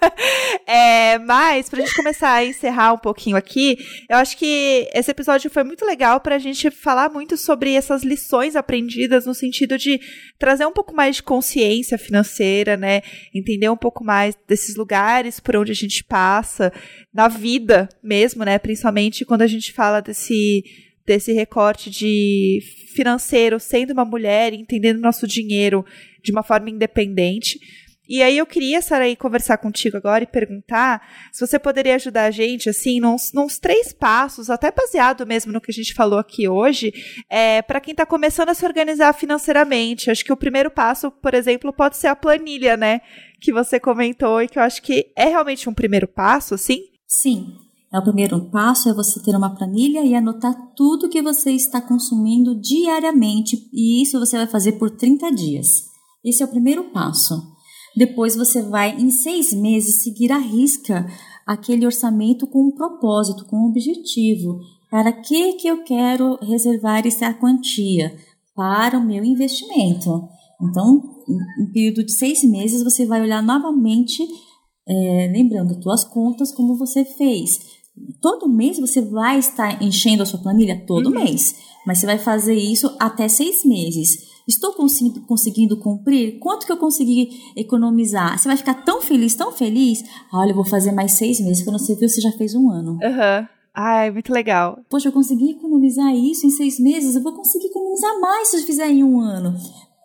[0.65, 3.77] é, mas, pra gente começar a encerrar um pouquinho aqui,
[4.09, 8.55] eu acho que esse episódio foi muito legal pra gente falar muito sobre essas lições
[8.55, 10.01] aprendidas no sentido de
[10.39, 13.03] trazer um pouco mais de consciência financeira, né?
[13.31, 16.73] Entender um pouco mais desses lugares por onde a gente passa,
[17.13, 18.57] na vida mesmo, né?
[18.57, 20.63] Principalmente quando a gente fala desse
[21.07, 22.59] desse recorte de
[22.93, 25.85] financeiro, sendo uma mulher, entendendo nosso dinheiro
[26.21, 27.57] de uma forma independente.
[28.09, 31.01] E aí eu queria, Saraí, conversar contigo agora e perguntar
[31.31, 35.59] se você poderia ajudar a gente, assim, nos, nos três passos, até baseado mesmo no
[35.59, 36.93] que a gente falou aqui hoje,
[37.29, 40.09] é, para quem está começando a se organizar financeiramente.
[40.09, 43.01] Acho que o primeiro passo, por exemplo, pode ser a planilha, né?
[43.41, 46.83] Que você comentou e que eu acho que é realmente um primeiro passo, assim?
[47.05, 51.81] Sim, o primeiro passo é você ter uma planilha e anotar tudo que você está
[51.81, 55.85] consumindo diariamente, e isso você vai fazer por 30 dias.
[56.23, 57.55] Esse é o primeiro passo.
[57.95, 61.07] Depois você vai, em seis meses, seguir a risca
[61.45, 64.59] aquele orçamento com um propósito, com um objetivo.
[64.91, 68.13] Para que, que eu quero reservar essa quantia?
[68.53, 70.27] Para o meu investimento.
[70.61, 74.27] Então, em um período de seis meses, você vai olhar novamente,
[74.87, 77.76] é, lembrando suas contas, como você fez
[78.21, 80.83] Todo mês você vai estar enchendo a sua planilha?
[80.85, 81.23] Todo uhum.
[81.23, 81.55] mês.
[81.85, 84.27] Mas você vai fazer isso até seis meses.
[84.47, 86.39] Estou conseguindo, conseguindo cumprir?
[86.39, 88.37] Quanto que eu consegui economizar?
[88.37, 90.03] Você vai ficar tão feliz, tão feliz?
[90.33, 91.63] Olha, eu vou fazer mais seis meses.
[91.63, 92.97] Quando você viu, você já fez um ano.
[93.03, 93.41] Aham.
[93.41, 93.57] Uhum.
[93.79, 94.79] Ai, muito legal.
[94.89, 98.63] Poxa, eu consegui economizar isso em seis meses, eu vou conseguir economizar mais se eu
[98.63, 99.55] fizer em um ano.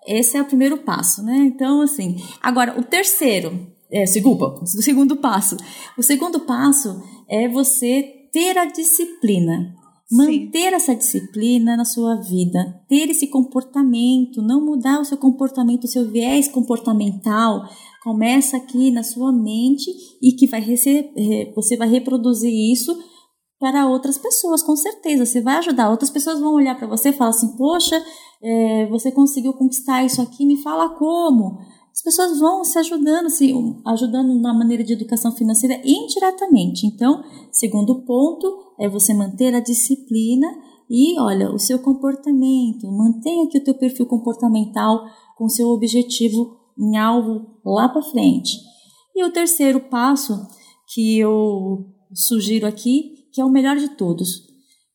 [0.06, 1.36] Esse é o primeiro passo, né?
[1.46, 2.16] Então, assim.
[2.42, 5.56] Agora, o terceiro, é, desculpa, o segundo passo.
[5.98, 9.74] O segundo passo é você ter a disciplina.
[10.10, 10.74] Manter Sim.
[10.74, 16.10] essa disciplina na sua vida, ter esse comportamento, não mudar o seu comportamento, o seu
[16.10, 17.62] viés comportamental,
[18.02, 19.90] começa aqui na sua mente
[20.22, 20.62] e que vai
[21.54, 22.94] você vai reproduzir isso
[23.58, 25.24] para outras pessoas, com certeza.
[25.24, 25.90] Você vai ajudar.
[25.90, 28.02] Outras pessoas vão olhar para você e falar assim: Poxa,
[28.42, 31.58] é, você conseguiu conquistar isso aqui, me fala como
[31.92, 33.52] as pessoas vão se ajudando, se
[33.86, 36.86] ajudando na maneira de educação financeira indiretamente.
[36.86, 40.48] Então, segundo ponto é você manter a disciplina
[40.94, 45.02] E olha, o seu comportamento, mantenha aqui o teu perfil comportamental
[45.38, 48.58] com seu objetivo em alvo lá para frente.
[49.16, 50.34] E o terceiro passo
[50.92, 54.51] que eu sugiro aqui, que é o melhor de todos,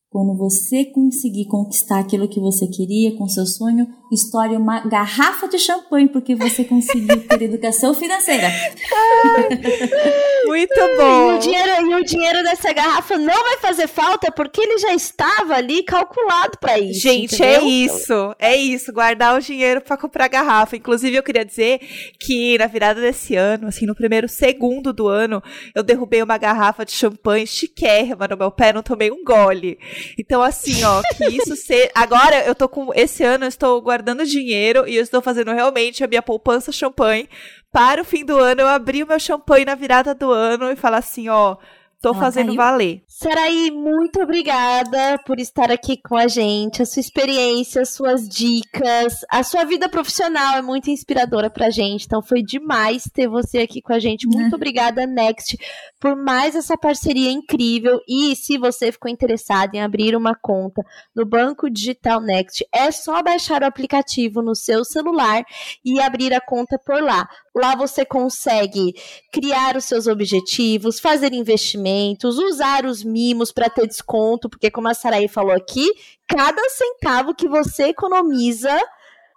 [0.09, 5.59] quando você conseguir conquistar aquilo que você queria com seu sonho, estoure uma garrafa de
[5.59, 8.47] champanhe porque você conseguiu ter educação financeira.
[10.47, 11.33] Muito bom.
[11.33, 14.93] E o, dinheiro, e o dinheiro dessa garrafa não vai fazer falta porque ele já
[14.93, 17.01] estava ali calculado para isso.
[17.01, 17.61] Gente, é entendeu?
[17.61, 18.35] é isso.
[18.39, 18.93] É isso.
[18.93, 20.77] Guardar o dinheiro para comprar garrafa.
[20.77, 21.81] Inclusive, eu queria dizer
[22.17, 25.43] que na virada desse ano, assim, no primeiro segundo do ano,
[25.75, 29.77] eu derrubei uma garrafa de champanhe chiquérrima no meu pé, não tomei um gole.
[30.17, 31.91] Então, assim, ó, que isso ser.
[31.93, 32.91] Agora eu tô com.
[32.93, 37.29] Esse ano eu estou guardando dinheiro e eu estou fazendo realmente a minha poupança champanhe.
[37.71, 40.75] Para o fim do ano, eu abri o meu champanhe na virada do ano e
[40.75, 41.57] falar assim, ó.
[41.99, 42.57] Tô Ela fazendo caiu.
[42.57, 43.03] valer.
[43.07, 46.83] Saraí, muito obrigada por estar aqui com a gente.
[46.83, 52.05] A sua experiência, as suas dicas, a sua vida profissional é muito inspiradora pra gente.
[52.05, 54.27] Então foi demais ter você aqui com a gente.
[54.27, 54.55] Muito uhum.
[54.55, 55.57] obrigada, Next,
[55.99, 57.99] por mais essa parceria incrível.
[58.07, 60.83] E se você ficou interessado em abrir uma conta
[61.15, 65.43] no Banco Digital Next, é só baixar o aplicativo no seu celular
[65.83, 67.27] e abrir a conta por lá.
[67.59, 68.93] Lá você consegue
[69.31, 74.93] criar os seus objetivos, fazer investimentos, usar os mimos para ter desconto, porque como a
[74.93, 75.87] Saraí falou aqui,
[76.27, 78.77] cada centavo que você economiza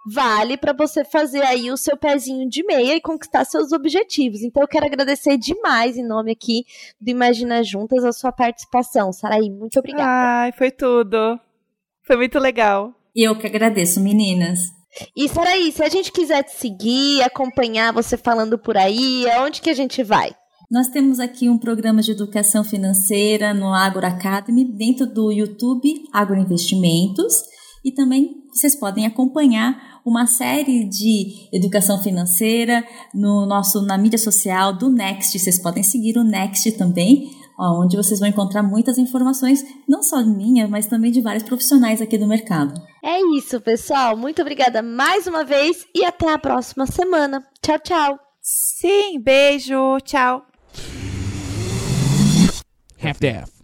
[0.06, 4.42] vale para você fazer aí o seu pezinho de meia e conquistar seus objetivos.
[4.42, 6.64] Então eu quero agradecer demais em nome aqui
[7.00, 9.12] do Imagina Juntas a sua participação.
[9.12, 10.04] Saraí, muito obrigada.
[10.06, 11.38] Ai, foi tudo.
[12.02, 12.94] Foi muito legal.
[13.14, 14.79] E eu que agradeço, meninas.
[15.16, 19.70] E Saraí, se a gente quiser te seguir, acompanhar você falando por aí, aonde que
[19.70, 20.34] a gente vai?
[20.70, 27.34] Nós temos aqui um programa de educação financeira no Agro Academy, dentro do YouTube Agroinvestimentos,
[27.84, 32.84] e também vocês podem acompanhar uma série de educação financeira
[33.14, 35.38] no nosso na mídia social do Next.
[35.38, 37.30] Vocês podem seguir o Next também,
[37.60, 42.16] onde vocês vão encontrar muitas informações, não só minhas, mas também de vários profissionais aqui
[42.16, 42.80] do mercado.
[43.04, 44.16] É isso, pessoal.
[44.16, 47.44] Muito obrigada mais uma vez e até a próxima semana.
[47.62, 48.18] Tchau, tchau.
[48.40, 50.42] Sim, beijo, tchau.
[53.02, 53.59] Half-Death.